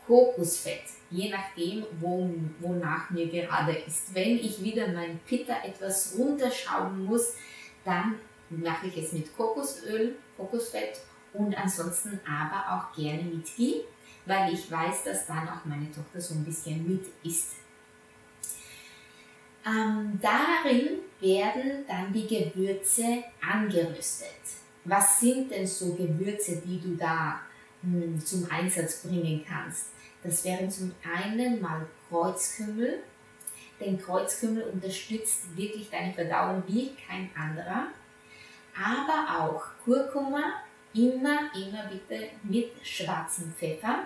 Kokosfett, 0.06 0.84
je 1.10 1.30
nachdem, 1.30 1.84
wo, 2.00 2.30
wonach 2.60 3.10
mir 3.10 3.26
gerade 3.26 3.72
ist. 3.72 4.14
Wenn 4.14 4.38
ich 4.38 4.62
wieder 4.62 4.86
mein 4.88 5.18
Pitta 5.26 5.64
etwas 5.64 6.14
runterschrauben 6.16 7.04
muss, 7.04 7.34
dann 7.84 8.14
mache 8.50 8.86
ich 8.86 8.96
es 8.96 9.12
mit 9.12 9.36
Kokosöl, 9.36 10.16
Kokosfett 10.36 11.00
und 11.32 11.56
ansonsten 11.56 12.20
aber 12.24 12.76
auch 12.76 12.96
gerne 12.96 13.22
mit 13.22 13.46
Ghee, 13.56 13.82
weil 14.26 14.54
ich 14.54 14.70
weiß, 14.70 15.04
dass 15.04 15.26
dann 15.26 15.48
auch 15.48 15.64
meine 15.64 15.90
Tochter 15.90 16.20
so 16.20 16.34
ein 16.34 16.44
bisschen 16.44 16.88
mit 16.88 17.04
isst. 17.24 17.54
Ähm, 19.66 20.18
darin 20.22 21.00
werden 21.20 21.84
dann 21.88 22.12
die 22.12 22.26
Gewürze 22.26 23.24
angerüstet. 23.40 24.28
Was 24.84 25.18
sind 25.18 25.50
denn 25.50 25.66
so 25.66 25.94
Gewürze, 25.94 26.62
die 26.64 26.80
du 26.80 26.94
da 26.96 27.40
mh, 27.82 28.04
hm, 28.04 28.24
zum 28.24 28.48
Einsatz 28.48 29.02
bringen 29.02 29.44
kannst? 29.46 29.86
Das 30.22 30.44
wären 30.44 30.70
zum 30.70 30.94
einen 31.04 31.60
mal 31.60 31.86
Kreuzkümmel. 32.08 33.00
Denn 33.80 34.00
Kreuzkümmel 34.00 34.62
unterstützt 34.62 35.56
wirklich 35.56 35.90
deine 35.90 36.12
Verdauung 36.12 36.62
wie 36.66 36.92
kein 36.94 37.30
anderer. 37.36 37.88
Aber 38.74 39.44
auch 39.44 39.62
Kurkuma, 39.84 40.62
immer, 40.94 41.50
immer 41.54 41.90
bitte 41.90 42.28
mit 42.44 42.70
schwarzem 42.82 43.52
Pfeffer. 43.58 44.04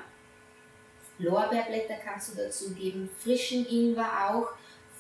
Lorbeerblätter 1.19 1.97
kannst 2.03 2.33
du 2.33 2.43
dazu 2.43 2.73
geben, 2.73 3.11
frischen 3.23 3.67
Ingwer 3.67 4.31
auch 4.31 4.49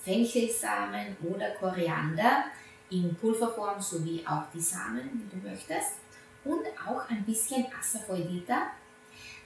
Fenchelsamen 0.04 1.16
oder 1.22 1.50
Koriander 1.50 2.44
in 2.90 3.14
Pulverform 3.16 3.80
sowie 3.80 4.24
auch 4.26 4.44
die 4.52 4.60
Samen, 4.60 5.10
wie 5.12 5.36
du 5.36 5.48
möchtest. 5.48 5.96
Und 6.44 6.64
auch 6.86 7.08
ein 7.08 7.22
bisschen 7.24 7.66
Asafoetida. 7.78 8.68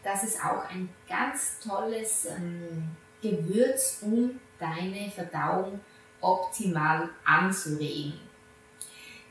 Das 0.02 0.22
ist 0.24 0.38
auch 0.44 0.68
ein 0.70 0.88
ganz 1.08 1.58
tolles 1.58 2.26
ähm, 2.26 2.84
Gewürz, 3.20 3.98
um 4.02 4.38
deine 4.58 5.10
Verdauung 5.10 5.80
optimal 6.20 7.10
anzuregen. 7.24 8.20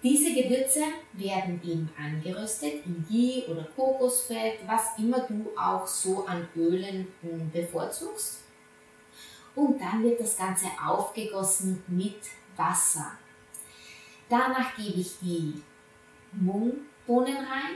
Diese 0.02 0.34
Gewürze 0.34 0.82
werden 1.14 1.62
eben 1.64 1.90
angeröstet 1.98 2.86
in 2.86 3.06
Ghee 3.10 3.46
oder 3.48 3.66
Kokosfett, 3.76 4.60
was 4.68 4.98
immer 4.98 5.22
du 5.22 5.52
auch 5.58 5.88
so 5.88 6.26
an 6.26 6.46
Ölen 6.56 7.08
hm, 7.22 7.50
bevorzugst 7.52 8.43
und 9.56 9.80
dann 9.80 10.04
wird 10.04 10.20
das 10.20 10.38
Ganze 10.38 10.68
aufgegossen 10.84 11.84
mit 11.88 12.20
Wasser. 12.56 13.12
Danach 14.30 14.76
gebe 14.76 15.00
ich 15.00 15.20
die 15.22 15.62
Mungbohnen 16.32 17.38
rein, 17.38 17.76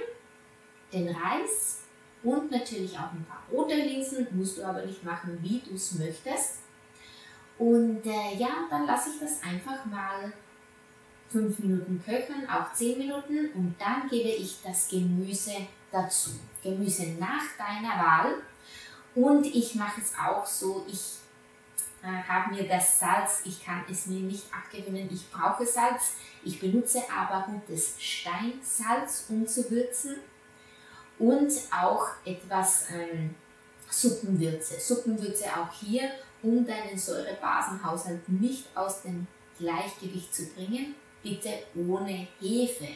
den 0.92 1.10
Reis 1.10 1.80
und 2.24 2.50
natürlich 2.50 2.98
auch 2.98 3.12
ein 3.12 3.26
paar 3.30 3.44
rote 3.52 3.76
Linsen, 3.76 4.28
musst 4.32 4.58
du 4.58 4.63
aber 4.63 4.86
nicht 4.86 5.04
machen, 5.04 5.38
wie 5.42 5.60
du 5.60 5.76
es 5.76 5.94
möchtest. 5.94 6.60
Und 7.58 8.06
äh, 8.06 8.36
ja, 8.38 8.50
dann 8.70 8.86
lasse 8.86 9.10
ich 9.12 9.20
das 9.20 9.42
einfach 9.44 9.86
mal 9.86 10.32
5 11.32 11.60
Minuten 11.60 12.02
köcheln, 12.04 12.50
auch 12.50 12.74
10 12.74 13.00
Minuten 13.00 13.50
und 13.54 13.76
dann 13.80 14.08
gebe 14.10 14.30
ich 14.30 14.58
das 14.63 14.88
Gemüse 14.88 15.68
dazu. 15.92 16.32
Gemüse 16.63 17.16
nach 17.20 17.44
deiner 17.58 18.04
Wahl. 18.04 18.36
Und 19.16 19.46
ich 19.46 19.76
mache 19.76 20.02
es 20.02 20.13
auch 20.18 20.46
so, 20.46 20.86
ich 20.88 21.18
habe 22.08 22.54
mir 22.54 22.67
das 22.67 23.00
Salz, 23.00 23.41
ich 23.46 23.63
kann 23.63 23.84
es 23.89 24.08
mir 24.08 24.22
nicht 24.22 24.46
abgewinnen, 24.54 25.10
ich 25.12 25.30
brauche 25.32 25.65
Salz. 25.65 26.13
Ich 26.43 26.60
benutze 26.60 27.02
aber 27.12 27.46
gutes 27.46 27.96
Steinsalz, 28.00 29.26
um 29.30 29.48
zu 29.48 29.70
würzen 29.70 30.17
und 31.20 31.52
auch 31.72 32.08
etwas 32.24 32.86
ähm, 32.91 33.36
Suppenwürze. 33.89 34.80
Suppenwürze 34.80 35.46
auch 35.46 35.72
hier, 35.74 36.12
um 36.43 36.65
deinen 36.65 36.98
Säurebasenhaushalt 36.98 38.30
nicht 38.30 38.65
aus 38.76 39.02
dem 39.02 39.28
Gleichgewicht 39.60 40.34
zu 40.34 40.46
bringen, 40.48 40.96
bitte 41.24 41.50
ohne 41.76 42.28
Hefe. 42.39 42.89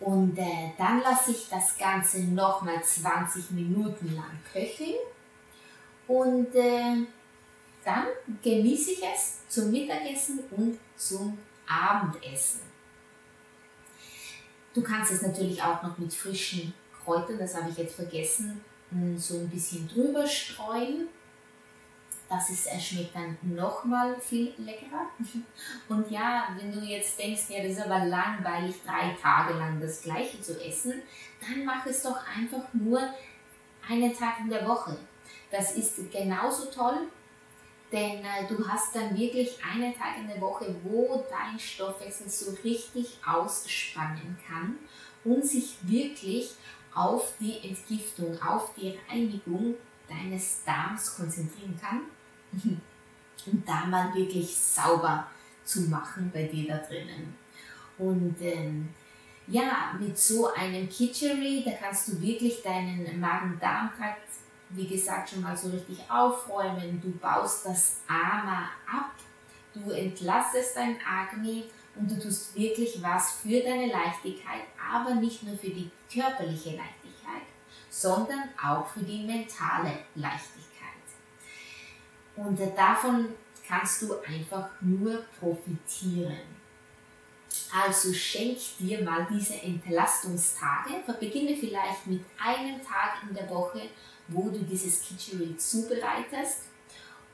Und 0.00 0.38
äh, 0.38 0.72
dann 0.78 1.00
lasse 1.02 1.32
ich 1.32 1.48
das 1.48 1.76
Ganze 1.76 2.20
nochmal 2.22 2.82
20 2.82 3.50
Minuten 3.52 4.14
lang 4.14 4.38
köcheln 4.52 4.96
und 6.12 6.54
äh, 6.54 7.06
dann 7.82 8.04
genieße 8.42 8.90
ich 8.90 9.02
es 9.02 9.38
zum 9.48 9.70
Mittagessen 9.70 10.40
und 10.50 10.78
zum 10.94 11.38
Abendessen. 11.66 12.60
Du 14.74 14.82
kannst 14.82 15.12
es 15.12 15.22
natürlich 15.22 15.62
auch 15.62 15.82
noch 15.82 15.96
mit 15.96 16.12
frischen 16.12 16.74
Kräutern, 17.02 17.38
das 17.38 17.56
habe 17.56 17.70
ich 17.70 17.78
jetzt 17.78 17.94
vergessen, 17.94 18.62
hm, 18.90 19.16
so 19.18 19.38
ein 19.38 19.48
bisschen 19.48 19.88
drüber 19.88 20.26
streuen. 20.26 21.08
Das 22.28 22.50
ist, 22.50 22.68
schmeckt 22.82 23.14
dann 23.14 23.38
nochmal 23.42 24.18
viel 24.20 24.52
leckerer. 24.58 25.06
Und 25.88 26.10
ja, 26.10 26.48
wenn 26.58 26.72
du 26.72 26.80
jetzt 26.80 27.18
denkst, 27.18 27.44
ja, 27.48 27.62
das 27.62 27.72
ist 27.72 27.82
aber 27.82 28.04
langweilig, 28.04 28.76
drei 28.84 29.16
Tage 29.20 29.54
lang 29.54 29.80
das 29.80 30.02
Gleiche 30.02 30.40
zu 30.42 30.62
essen, 30.62 31.02
dann 31.40 31.64
mach 31.64 31.86
es 31.86 32.02
doch 32.02 32.18
einfach 32.36 32.72
nur 32.74 33.00
einen 33.88 34.14
Tag 34.14 34.40
in 34.40 34.50
der 34.50 34.66
Woche. 34.66 34.98
Das 35.52 35.72
ist 35.72 36.10
genauso 36.10 36.64
toll, 36.70 37.08
denn 37.92 38.24
äh, 38.24 38.48
du 38.48 38.66
hast 38.66 38.96
dann 38.96 39.14
wirklich 39.16 39.58
einen 39.62 39.94
Tag 39.94 40.16
in 40.18 40.26
der 40.26 40.40
Woche, 40.40 40.74
wo 40.82 41.24
dein 41.28 41.58
Stoffwechsel 41.58 42.28
so 42.30 42.56
richtig 42.64 43.18
ausspannen 43.24 44.38
kann 44.48 44.78
und 45.24 45.46
sich 45.46 45.76
wirklich 45.82 46.52
auf 46.94 47.34
die 47.38 47.58
Entgiftung, 47.68 48.40
auf 48.42 48.72
die 48.74 48.98
Reinigung 49.08 49.74
deines 50.08 50.64
Darms 50.64 51.16
konzentrieren 51.16 51.78
kann 51.78 52.00
und 53.46 53.68
da 53.68 53.84
mal 53.84 54.14
wirklich 54.14 54.56
sauber 54.56 55.26
zu 55.64 55.82
machen 55.82 56.30
bei 56.32 56.44
dir 56.44 56.68
da 56.68 56.78
drinnen. 56.78 57.36
Und 57.98 58.36
ähm, 58.40 58.88
ja, 59.48 59.94
mit 60.00 60.18
so 60.18 60.50
einem 60.54 60.88
Kitchery, 60.88 61.62
da 61.62 61.72
kannst 61.72 62.08
du 62.08 62.20
wirklich 62.22 62.62
deinen 62.62 63.20
Magen-Darm-Trakt 63.20 64.41
wie 64.72 64.86
gesagt, 64.86 65.30
schon 65.30 65.42
mal 65.42 65.56
so 65.56 65.70
richtig 65.70 65.98
aufräumen. 66.10 67.00
Du 67.02 67.10
baust 67.18 67.66
das 67.66 67.96
Ama 68.08 68.70
ab, 68.86 69.12
du 69.74 69.90
entlassest 69.90 70.76
dein 70.76 70.96
Agni 71.06 71.64
und 71.94 72.10
du 72.10 72.18
tust 72.18 72.54
wirklich 72.56 73.02
was 73.02 73.32
für 73.32 73.60
deine 73.60 73.86
Leichtigkeit, 73.86 74.62
aber 74.92 75.14
nicht 75.14 75.42
nur 75.42 75.56
für 75.56 75.70
die 75.70 75.90
körperliche 76.12 76.70
Leichtigkeit, 76.70 77.42
sondern 77.90 78.48
auch 78.62 78.86
für 78.86 79.00
die 79.00 79.24
mentale 79.24 79.98
Leichtigkeit. 80.14 80.62
Und 82.36 82.58
davon 82.76 83.28
kannst 83.66 84.02
du 84.02 84.14
einfach 84.20 84.70
nur 84.80 85.22
profitieren. 85.38 86.62
Also 87.74 88.12
schenk 88.12 88.58
dir 88.78 89.02
mal 89.02 89.26
diese 89.30 89.54
Entlastungstage. 89.54 90.90
Beginne 91.18 91.56
vielleicht 91.56 92.06
mit 92.06 92.22
einem 92.38 92.82
Tag 92.82 93.22
in 93.26 93.34
der 93.34 93.48
Woche 93.48 93.88
wo 94.28 94.50
du 94.50 94.58
dieses 94.60 95.02
Kitchery 95.02 95.56
zubereitest. 95.56 96.64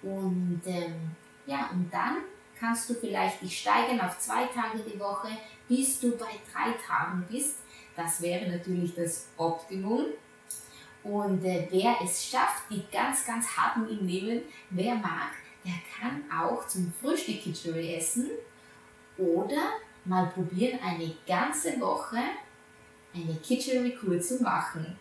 Und 0.03 0.63
ähm, 0.67 1.11
ja, 1.47 1.71
und 1.73 1.93
dann 1.93 2.19
kannst 2.59 2.91
du 2.91 2.95
vielleicht 2.95 3.43
dich 3.43 3.61
steigern 3.61 4.01
auf 4.01 4.19
zwei 4.19 4.47
Tage 4.47 4.79
die 4.79 4.99
Woche, 4.99 5.29
bis 5.69 6.01
du 6.01 6.17
bei 6.17 6.27
drei 6.53 6.73
Tagen 6.87 7.25
bist. 7.31 7.57
Das 7.97 8.21
wäre 8.23 8.51
natürlich 8.51 8.95
das 8.95 9.27
Optimum. 9.37 10.07
Und 11.03 11.45
äh, 11.45 11.69
wer 11.71 11.97
es 12.03 12.27
schafft, 12.27 12.65
die 12.71 12.85
ganz, 12.93 13.25
ganz 13.27 13.47
harten 13.57 13.89
im 13.89 14.05
Nehmen, 14.05 14.43
wer 14.71 14.95
mag, 14.95 15.31
der 15.65 15.75
kann 15.99 16.25
auch 16.31 16.67
zum 16.67 16.93
Frühstück 17.01 17.43
Kitchery 17.43 17.95
essen 17.95 18.31
oder 19.17 19.75
mal 20.05 20.27
probieren, 20.27 20.79
eine 20.83 21.15
ganze 21.27 21.81
Woche 21.81 22.19
eine 23.15 23.35
Kitchery-Kur 23.37 24.21
zu 24.21 24.43
machen 24.43 24.97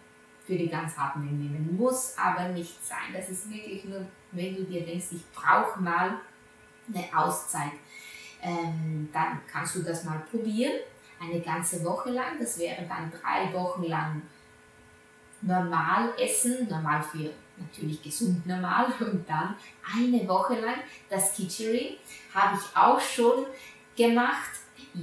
für 0.48 0.56
die 0.56 0.70
ganz 0.70 0.98
harten 0.98 1.26
Nehmen. 1.26 1.76
Muss 1.78 2.18
aber 2.18 2.48
nicht 2.50 2.84
sein. 2.84 3.14
Das 3.14 3.30
ist 3.30 3.52
wirklich 3.52 3.84
nur, 3.84 4.06
wenn 4.32 4.56
du 4.56 4.64
dir 4.64 4.86
denkst, 4.86 5.08
ich 5.12 5.32
brauche 5.32 5.80
mal 5.80 6.22
eine 6.88 7.06
Auszeit, 7.14 7.74
ähm, 8.42 9.10
dann 9.12 9.42
kannst 9.52 9.76
du 9.76 9.84
das 9.84 10.06
mal 10.06 10.24
probieren. 10.32 10.74
Eine 11.20 11.42
ganze 11.42 11.84
Woche 11.84 12.12
lang. 12.12 12.40
Das 12.40 12.58
wäre 12.58 12.86
dann 12.88 13.12
drei 13.12 13.52
Wochen 13.54 13.84
lang 13.84 14.22
normal 15.42 16.14
essen, 16.18 16.68
normal 16.70 17.04
für 17.04 17.32
natürlich 17.58 18.02
gesund 18.02 18.46
normal 18.46 18.86
und 19.00 19.28
dann 19.28 19.56
eine 19.96 20.28
Woche 20.28 20.60
lang 20.60 20.76
das 21.10 21.34
Kitchery 21.34 21.98
habe 22.34 22.58
ich 22.58 22.78
auch 22.78 23.00
schon 23.00 23.46
gemacht 23.96 24.52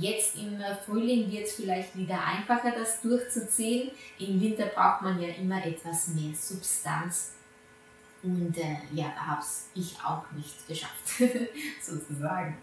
Jetzt 0.01 0.37
im 0.37 0.59
Frühling 0.85 1.31
wird 1.31 1.45
es 1.45 1.55
vielleicht 1.55 1.97
wieder 1.97 2.19
einfacher, 2.25 2.73
das 2.73 3.01
durchzuziehen. 3.01 3.91
Im 4.19 4.41
Winter 4.41 4.67
braucht 4.67 5.03
man 5.03 5.21
ja 5.21 5.29
immer 5.29 5.65
etwas 5.65 6.09
mehr 6.09 6.35
Substanz. 6.35 7.33
Und 8.23 8.57
äh, 8.57 8.77
ja, 8.93 9.13
da 9.15 9.27
habe 9.27 9.45
ich 9.75 9.97
auch 10.03 10.25
nicht 10.33 10.67
geschafft, 10.67 11.19
sozusagen. 11.83 12.57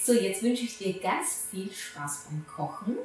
So, 0.00 0.12
jetzt 0.12 0.42
wünsche 0.42 0.64
ich 0.64 0.78
dir 0.78 1.00
ganz 1.00 1.48
viel 1.50 1.70
Spaß 1.70 2.26
beim 2.28 2.46
Kochen. 2.46 2.96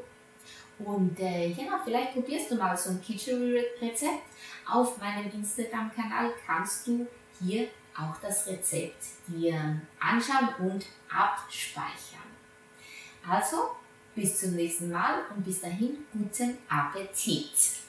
Und 0.79 1.19
äh, 1.19 1.47
ja, 1.47 1.79
vielleicht 1.83 2.13
probierst 2.13 2.51
du 2.51 2.55
mal 2.55 2.77
so 2.77 2.91
ein 2.91 3.01
Kitchen-Rezept. 3.01 4.23
Auf 4.69 4.97
meinem 4.99 5.31
Instagram-Kanal 5.31 6.33
kannst 6.45 6.87
du 6.87 7.07
hier 7.39 7.67
auch 7.97 8.17
das 8.21 8.45
Rezept 8.47 9.03
dir 9.27 9.81
anschauen 9.99 10.49
und 10.59 10.85
abspeichern. 11.09 12.14
Also, 13.27 13.71
bis 14.15 14.39
zum 14.39 14.55
nächsten 14.55 14.91
Mal 14.91 15.21
und 15.35 15.43
bis 15.43 15.61
dahin 15.61 16.05
guten 16.13 16.57
Appetit! 16.69 17.84